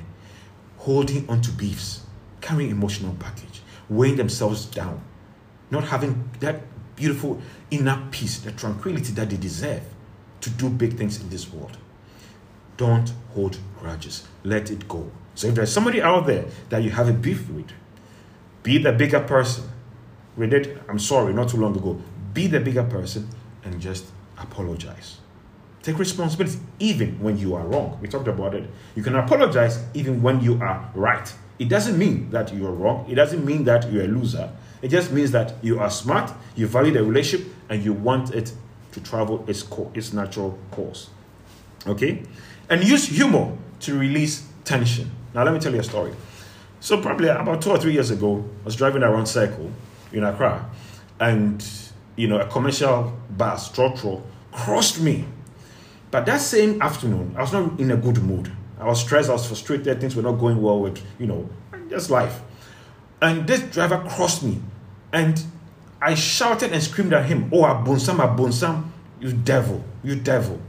holding 0.78 1.28
onto 1.28 1.52
beefs, 1.52 2.06
carrying 2.40 2.70
emotional 2.70 3.12
baggage, 3.12 3.62
weighing 3.88 4.16
themselves 4.16 4.64
down, 4.64 5.02
not 5.70 5.84
having 5.84 6.30
that 6.40 6.62
beautiful 6.96 7.40
inner 7.70 8.06
peace, 8.10 8.38
the 8.38 8.52
tranquility 8.52 9.12
that 9.12 9.30
they 9.30 9.36
deserve 9.36 9.82
to 10.40 10.50
do 10.50 10.68
big 10.70 10.96
things 10.96 11.20
in 11.20 11.28
this 11.28 11.52
world. 11.52 11.76
Don't 12.80 13.12
hold 13.34 13.58
grudges. 13.78 14.26
Let 14.42 14.70
it 14.70 14.88
go. 14.88 15.10
So 15.34 15.48
if 15.48 15.54
there's 15.54 15.70
somebody 15.70 16.00
out 16.00 16.26
there 16.26 16.46
that 16.70 16.82
you 16.82 16.88
have 16.88 17.10
a 17.10 17.12
beef 17.12 17.46
with, 17.50 17.70
be 18.62 18.78
the 18.78 18.90
bigger 18.90 19.20
person. 19.20 19.64
We 20.34 20.46
did, 20.46 20.80
I'm 20.88 20.98
sorry, 20.98 21.34
not 21.34 21.50
too 21.50 21.58
long 21.58 21.76
ago. 21.76 22.00
Be 22.32 22.46
the 22.46 22.58
bigger 22.58 22.84
person. 22.84 23.28
and 23.64 23.78
just 23.82 24.06
apologize. 24.38 25.18
Take 25.82 25.98
responsibility 25.98 26.58
even 26.78 27.20
when 27.20 27.36
you 27.36 27.54
are 27.54 27.66
wrong. 27.66 27.98
We 28.00 28.08
talked 28.08 28.28
about 28.28 28.54
it. 28.54 28.64
You 28.94 29.02
can 29.02 29.14
apologize 29.14 29.84
even 29.92 30.22
when 30.22 30.40
you 30.40 30.58
are 30.62 30.90
right. 30.94 31.30
It 31.58 31.68
doesn't 31.68 31.98
mean 31.98 32.30
that 32.30 32.54
you 32.54 32.66
are 32.66 32.72
wrong. 32.72 33.04
It 33.10 33.16
doesn't 33.16 33.44
mean 33.44 33.64
that 33.64 33.92
you're 33.92 34.04
a 34.04 34.08
loser. 34.08 34.50
It 34.80 34.88
just 34.88 35.12
means 35.12 35.32
that 35.32 35.62
you 35.62 35.80
are 35.80 35.90
smart, 35.90 36.32
you 36.56 36.66
value 36.66 36.92
the 36.94 37.04
relationship, 37.04 37.46
and 37.68 37.84
you 37.84 37.92
want 37.92 38.34
it 38.34 38.54
to 38.92 39.00
travel 39.02 39.44
its, 39.46 39.62
co- 39.62 39.90
its 39.92 40.14
natural 40.14 40.58
course. 40.70 41.10
Okay? 41.86 42.22
And 42.70 42.84
use 42.84 43.06
humor 43.08 43.56
to 43.80 43.98
release 43.98 44.46
tension. 44.64 45.10
Now, 45.34 45.44
let 45.44 45.52
me 45.52 45.60
tell 45.60 45.74
you 45.74 45.80
a 45.80 45.84
story. 45.84 46.14
So, 46.78 47.02
probably 47.02 47.28
about 47.28 47.60
two 47.60 47.70
or 47.70 47.78
three 47.78 47.92
years 47.92 48.10
ago, 48.10 48.42
I 48.62 48.64
was 48.64 48.76
driving 48.76 49.02
around 49.02 49.26
Circle 49.26 49.70
in 50.12 50.24
Accra, 50.24 50.70
and 51.18 51.62
you 52.16 52.28
know, 52.28 52.38
a 52.38 52.46
commercial 52.46 53.12
bus, 53.36 53.70
Trotro, 53.70 54.22
crossed 54.52 55.00
me. 55.00 55.24
But 56.10 56.26
that 56.26 56.40
same 56.40 56.80
afternoon, 56.82 57.34
I 57.36 57.42
was 57.42 57.52
not 57.52 57.78
in 57.78 57.90
a 57.90 57.96
good 57.96 58.22
mood. 58.22 58.50
I 58.78 58.84
was 58.84 59.00
stressed, 59.00 59.28
I 59.28 59.34
was 59.34 59.46
frustrated, 59.46 60.00
things 60.00 60.16
were 60.16 60.22
not 60.22 60.32
going 60.32 60.60
well 60.60 60.80
with, 60.80 61.02
you 61.18 61.26
know, 61.26 61.48
just 61.88 62.10
life. 62.10 62.40
And 63.20 63.46
this 63.46 63.60
driver 63.62 64.04
crossed 64.08 64.42
me, 64.42 64.60
and 65.12 65.42
I 66.00 66.14
shouted 66.14 66.72
and 66.72 66.82
screamed 66.82 67.12
at 67.12 67.26
him, 67.26 67.50
Oh, 67.52 67.62
Abonsam, 67.62 68.16
Abonsam, 68.16 68.88
you 69.20 69.32
devil, 69.32 69.84
you 70.02 70.16
devil. 70.16 70.60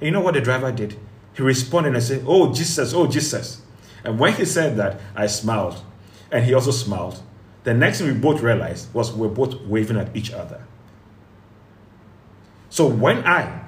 And 0.00 0.06
you 0.06 0.10
know 0.12 0.20
what 0.20 0.34
the 0.34 0.40
driver 0.40 0.70
did? 0.70 0.96
He 1.36 1.42
responded 1.42 1.94
and 1.94 2.02
said, 2.02 2.24
Oh, 2.26 2.52
Jesus, 2.52 2.94
oh, 2.94 3.06
Jesus. 3.06 3.60
And 4.02 4.18
when 4.18 4.32
he 4.32 4.46
said 4.46 4.76
that, 4.78 5.00
I 5.14 5.26
smiled. 5.26 5.82
And 6.32 6.44
he 6.44 6.54
also 6.54 6.70
smiled. 6.70 7.22
The 7.64 7.74
next 7.74 7.98
thing 7.98 8.06
we 8.06 8.14
both 8.14 8.40
realized 8.40 8.92
was 8.94 9.12
we 9.12 9.26
we're 9.26 9.34
both 9.34 9.60
waving 9.62 9.98
at 9.98 10.16
each 10.16 10.32
other. 10.32 10.64
So 12.70 12.86
when 12.86 13.18
I 13.26 13.64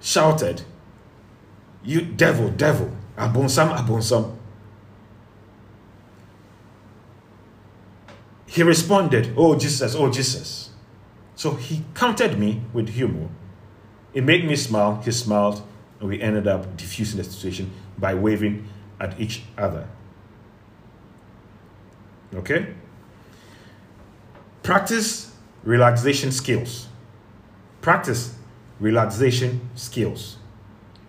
shouted, 0.00 0.62
You 1.84 2.00
devil, 2.00 2.48
devil, 2.48 2.90
abonsam, 3.18 3.76
abonsam, 3.76 4.36
he 8.46 8.62
responded, 8.62 9.34
Oh, 9.36 9.54
Jesus, 9.58 9.94
oh, 9.94 10.10
Jesus. 10.10 10.70
So 11.34 11.54
he 11.54 11.84
countered 11.94 12.38
me 12.38 12.62
with 12.72 12.88
humor. 12.90 13.28
It 14.12 14.24
made 14.24 14.44
me 14.44 14.56
smile, 14.56 15.00
he 15.04 15.12
smiled, 15.12 15.62
and 16.00 16.08
we 16.08 16.20
ended 16.20 16.48
up 16.48 16.76
diffusing 16.76 17.18
the 17.18 17.24
situation 17.24 17.70
by 17.98 18.14
waving 18.14 18.66
at 18.98 19.20
each 19.20 19.42
other. 19.56 19.88
Okay? 22.34 22.74
Practice 24.62 25.34
relaxation 25.62 26.32
skills. 26.32 26.88
Practice 27.80 28.34
relaxation 28.78 29.60
skills. 29.74 30.36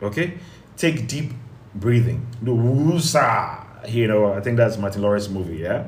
Okay? 0.02 0.38
Take 0.78 1.08
deep 1.08 1.32
breathing. 1.76 2.28
Do 2.44 2.52
woosa. 2.52 3.90
You 3.90 4.08
know, 4.08 4.34
I 4.34 4.42
think 4.42 4.58
that's 4.58 4.78
Martin 4.78 5.02
Lawrence 5.02 5.28
movie, 5.28 5.58
yeah? 5.58 5.88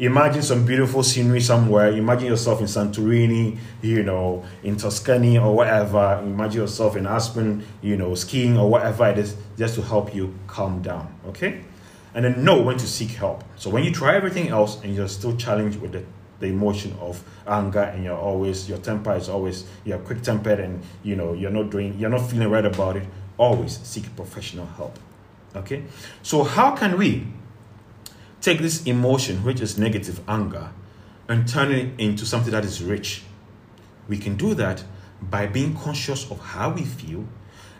Imagine 0.00 0.40
some 0.40 0.64
beautiful 0.64 1.02
scenery 1.02 1.42
somewhere. 1.42 1.92
Imagine 1.92 2.28
yourself 2.28 2.60
in 2.60 2.66
Santorini, 2.66 3.58
you 3.82 4.02
know, 4.02 4.42
in 4.62 4.78
Tuscany 4.78 5.36
or 5.36 5.54
whatever. 5.54 6.22
Imagine 6.24 6.62
yourself 6.62 6.96
in 6.96 7.06
Aspen, 7.06 7.66
you 7.82 7.98
know, 7.98 8.14
skiing 8.14 8.56
or 8.56 8.70
whatever 8.70 9.06
it 9.10 9.18
is, 9.18 9.36
just 9.58 9.74
to 9.74 9.82
help 9.82 10.14
you 10.14 10.34
calm 10.46 10.80
down. 10.80 11.14
Okay? 11.26 11.62
And 12.14 12.24
then 12.24 12.42
know 12.42 12.62
when 12.62 12.78
to 12.78 12.86
seek 12.86 13.10
help. 13.10 13.44
So 13.56 13.68
when 13.68 13.84
you 13.84 13.92
try 13.92 14.16
everything 14.16 14.48
else 14.48 14.82
and 14.82 14.94
you're 14.94 15.06
still 15.06 15.36
challenged 15.36 15.78
with 15.78 15.92
the 15.92 16.02
the 16.38 16.46
emotion 16.46 16.96
of 17.00 17.22
anger 17.46 17.82
and 17.82 18.02
you're 18.02 18.16
always 18.16 18.66
your 18.66 18.78
temper 18.78 19.14
is 19.14 19.28
always 19.28 19.66
you're 19.84 19.98
quick 19.98 20.22
tempered 20.22 20.58
and 20.58 20.82
you 21.02 21.14
know 21.14 21.34
you're 21.34 21.50
not 21.50 21.68
doing 21.68 21.98
you're 21.98 22.08
not 22.08 22.30
feeling 22.30 22.48
right 22.48 22.64
about 22.64 22.96
it 22.96 23.06
always 23.36 23.78
seek 23.82 24.16
professional 24.16 24.64
help 24.64 24.98
okay 25.54 25.84
so 26.22 26.42
how 26.42 26.74
can 26.74 26.96
we 26.96 27.26
take 28.40 28.60
this 28.60 28.84
emotion 28.84 29.44
which 29.44 29.60
is 29.60 29.78
negative 29.78 30.20
anger 30.28 30.70
and 31.28 31.46
turn 31.48 31.70
it 31.72 31.92
into 31.98 32.24
something 32.24 32.52
that 32.52 32.64
is 32.64 32.82
rich 32.82 33.22
we 34.08 34.18
can 34.18 34.36
do 34.36 34.54
that 34.54 34.82
by 35.20 35.46
being 35.46 35.76
conscious 35.76 36.30
of 36.30 36.40
how 36.40 36.70
we 36.70 36.82
feel 36.82 37.24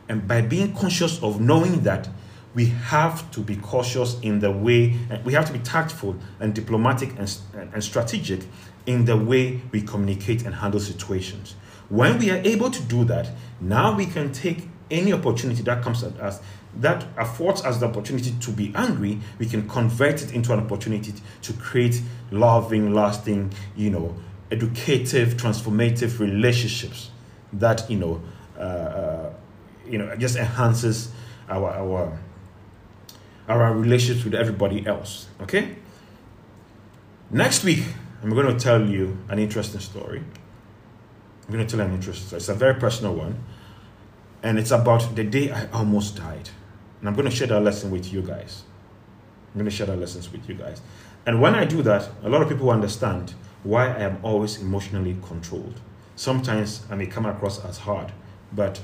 and 0.09 0.27
by 0.27 0.41
being 0.41 0.75
conscious 0.75 1.23
of 1.23 1.41
knowing 1.41 1.83
that 1.83 2.09
we 2.55 2.67
have 2.67 3.31
to 3.31 3.41
be 3.41 3.57
cautious 3.57 4.19
in 4.23 4.41
the 4.41 4.51
way, 4.51 4.97
we 5.25 5.33
have 5.35 5.47
to 5.47 5.53
be 5.53 5.61
tactful 5.61 6.17
and 6.41 6.55
diplomatic 6.55 7.11
and, 7.17 7.39
and 7.55 7.83
strategic 7.85 8.41
in 8.87 9.05
the 9.05 9.17
way 9.17 9.61
we 9.71 9.83
communicate 9.83 10.45
and 10.45 10.57
handle 10.57 10.81
situations. 10.81 11.55
When 11.89 12.19
we 12.19 12.31
are 12.31 12.39
able 12.45 12.71
to 12.71 12.83
do 12.83 13.05
that, 13.05 13.31
now 13.61 13.97
we 13.97 14.07
can 14.07 14.33
take 14.33 14.69
any 14.91 15.13
opportunity 15.13 15.63
that 15.63 15.83
comes 15.83 16.03
at 16.03 16.19
us 16.21 16.41
that 16.79 17.05
affords 17.17 17.63
us 17.65 17.79
the 17.79 17.87
opportunity 17.87 18.33
to 18.41 18.51
be 18.53 18.73
angry, 18.77 19.19
we 19.39 19.47
can 19.47 19.69
convert 19.69 20.23
it 20.23 20.33
into 20.33 20.53
an 20.53 20.61
opportunity 20.61 21.13
to 21.43 21.53
create 21.55 22.01
loving, 22.31 22.95
lasting, 22.95 23.53
you 23.77 23.91
know, 23.91 24.15
educative, 24.51 25.35
transformative 25.35 26.21
relationships 26.21 27.11
that 27.53 27.91
you 27.91 27.97
know, 27.99 28.23
uh, 28.57 28.61
uh, 28.61 29.33
you 29.87 29.99
know, 29.99 30.15
just 30.17 30.37
enhances 30.37 31.13
our 31.49 31.71
our 31.71 32.19
our 33.49 33.73
relationships 33.75 34.25
with 34.25 34.35
everybody 34.35 34.87
else. 34.87 35.27
Okay? 35.41 35.77
Next 37.31 37.65
week, 37.65 37.85
I'm 38.23 38.31
going 38.31 38.47
to 38.47 38.59
tell 38.59 38.89
you 38.89 39.19
an 39.29 39.39
interesting 39.39 39.81
story. 39.81 40.23
I'm 41.47 41.55
going 41.55 41.67
to 41.67 41.77
tell 41.77 41.85
an 41.85 41.93
interesting 41.93 42.27
story. 42.27 42.39
It's 42.39 42.49
a 42.49 42.55
very 42.55 42.75
personal 42.75 43.15
one. 43.15 43.43
And 44.43 44.59
it's 44.59 44.71
about 44.71 45.15
the 45.17 45.25
day 45.25 45.51
I 45.51 45.69
almost 45.71 46.17
died. 46.17 46.49
And 47.01 47.09
I'm 47.09 47.15
going 47.15 47.29
to 47.29 47.35
share 47.35 47.49
that 47.49 47.61
lesson 47.61 47.91
with 47.91 48.13
you 48.13 48.23
guys. 48.23 48.65
I'm 49.53 49.61
going 49.61 49.71
to 49.71 49.77
share 49.77 49.87
that 49.87 49.99
lessons 49.99 50.31
with 50.31 50.49
you 50.49 50.55
guys. 50.55 50.81
And 51.27 51.41
when 51.41 51.55
I 51.55 51.65
do 51.65 51.83
that, 51.83 52.09
a 52.23 52.29
lot 52.29 52.43
of 52.43 52.49
people 52.49 52.71
understand 52.71 53.35
why 53.63 53.89
I 53.89 54.01
am 54.01 54.19
always 54.23 54.61
emotionally 54.61 55.17
controlled. 55.23 55.81
Sometimes 56.17 56.85
I 56.91 56.95
may 56.95 57.07
come 57.07 57.27
across 57.27 57.65
as 57.65 57.79
hard, 57.79 58.13
but 58.53 58.81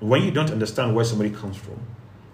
when 0.00 0.22
you 0.22 0.30
don't 0.30 0.50
understand 0.50 0.94
where 0.94 1.04
somebody 1.04 1.30
comes 1.30 1.56
from, 1.56 1.80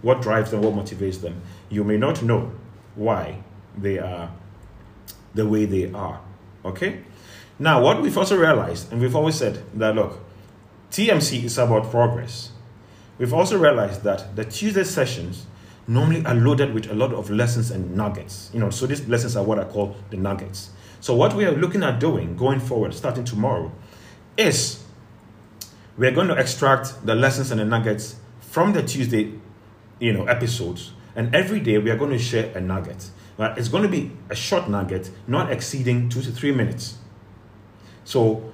what 0.02 0.22
drives 0.22 0.50
them, 0.50 0.62
what 0.62 0.74
motivates 0.74 1.20
them. 1.20 1.42
You 1.68 1.84
may 1.84 1.96
not 1.96 2.22
know 2.22 2.52
why 2.94 3.42
they 3.76 3.98
are 3.98 4.30
the 5.34 5.46
way 5.46 5.64
they 5.64 5.92
are. 5.92 6.20
Okay? 6.64 7.02
Now, 7.58 7.82
what 7.82 8.00
we've 8.00 8.16
also 8.16 8.38
realized, 8.38 8.92
and 8.92 9.00
we've 9.00 9.16
always 9.16 9.34
said 9.34 9.62
that 9.74 9.94
look, 9.94 10.20
TMC 10.90 11.44
is 11.44 11.58
about 11.58 11.90
progress. 11.90 12.52
We've 13.18 13.34
also 13.34 13.58
realized 13.58 14.02
that 14.04 14.36
the 14.36 14.44
Tuesday 14.44 14.84
sessions 14.84 15.46
normally 15.86 16.24
are 16.24 16.34
loaded 16.34 16.72
with 16.72 16.90
a 16.90 16.94
lot 16.94 17.12
of 17.12 17.30
lessons 17.30 17.70
and 17.70 17.96
nuggets. 17.96 18.50
You 18.52 18.60
know, 18.60 18.70
so 18.70 18.86
these 18.86 19.06
lessons 19.08 19.36
are 19.36 19.44
what 19.44 19.58
I 19.58 19.64
call 19.64 19.96
the 20.10 20.16
nuggets. 20.16 20.70
So 21.00 21.14
what 21.14 21.34
we 21.34 21.44
are 21.44 21.52
looking 21.52 21.82
at 21.82 21.98
doing 21.98 22.36
going 22.36 22.60
forward, 22.60 22.94
starting 22.94 23.24
tomorrow, 23.24 23.72
is 24.36 24.84
we're 25.96 26.12
going 26.12 26.28
to 26.28 26.34
extract 26.34 27.04
the 27.04 27.14
lessons 27.14 27.50
and 27.50 27.60
the 27.60 27.64
nuggets 27.64 28.16
from 28.40 28.72
the 28.72 28.82
Tuesday 28.82 29.32
you 29.98 30.12
know, 30.12 30.24
episodes. 30.26 30.92
And 31.16 31.34
every 31.34 31.60
day 31.60 31.78
we 31.78 31.90
are 31.90 31.96
going 31.96 32.12
to 32.12 32.18
share 32.18 32.56
a 32.56 32.60
nugget. 32.60 33.10
It's 33.38 33.68
going 33.68 33.84
to 33.84 33.88
be 33.88 34.12
a 34.30 34.34
short 34.34 34.68
nugget, 34.68 35.10
not 35.26 35.50
exceeding 35.52 36.08
two 36.08 36.22
to 36.22 36.30
three 36.30 36.52
minutes. 36.52 36.98
So 38.04 38.52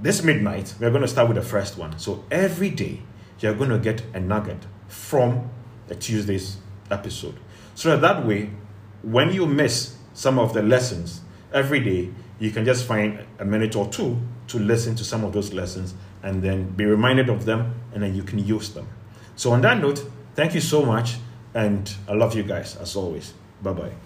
this 0.00 0.22
midnight, 0.22 0.74
we're 0.80 0.90
going 0.90 1.02
to 1.02 1.08
start 1.08 1.28
with 1.28 1.36
the 1.36 1.42
first 1.42 1.76
one. 1.76 1.98
So 1.98 2.24
every 2.30 2.70
day, 2.70 3.02
you're 3.40 3.54
going 3.54 3.70
to 3.70 3.78
get 3.78 4.02
a 4.14 4.20
nugget 4.20 4.64
from 4.88 5.50
the 5.88 5.94
Tuesday's 5.94 6.58
episode. 6.90 7.38
So 7.74 7.90
that, 7.90 8.00
that 8.00 8.26
way, 8.26 8.50
when 9.02 9.32
you 9.32 9.46
miss 9.46 9.96
some 10.14 10.38
of 10.38 10.54
the 10.54 10.62
lessons 10.62 11.20
every 11.52 11.80
day, 11.80 12.10
you 12.38 12.50
can 12.50 12.64
just 12.64 12.86
find 12.86 13.24
a 13.38 13.44
minute 13.44 13.76
or 13.76 13.88
two 13.88 14.18
to 14.48 14.58
listen 14.58 14.94
to 14.96 15.04
some 15.04 15.24
of 15.24 15.32
those 15.32 15.52
lessons 15.52 15.94
and 16.22 16.42
then 16.42 16.70
be 16.70 16.84
reminded 16.84 17.28
of 17.28 17.44
them 17.44 17.74
and 17.92 18.02
then 18.02 18.14
you 18.14 18.22
can 18.22 18.38
use 18.38 18.70
them. 18.70 18.88
So, 19.36 19.52
on 19.52 19.60
that 19.62 19.80
note, 19.80 20.04
Thank 20.36 20.54
you 20.54 20.60
so 20.60 20.84
much, 20.84 21.16
and 21.54 21.90
I 22.06 22.12
love 22.12 22.36
you 22.36 22.42
guys 22.42 22.76
as 22.76 22.94
always. 22.94 23.32
Bye 23.62 23.72
bye. 23.72 24.05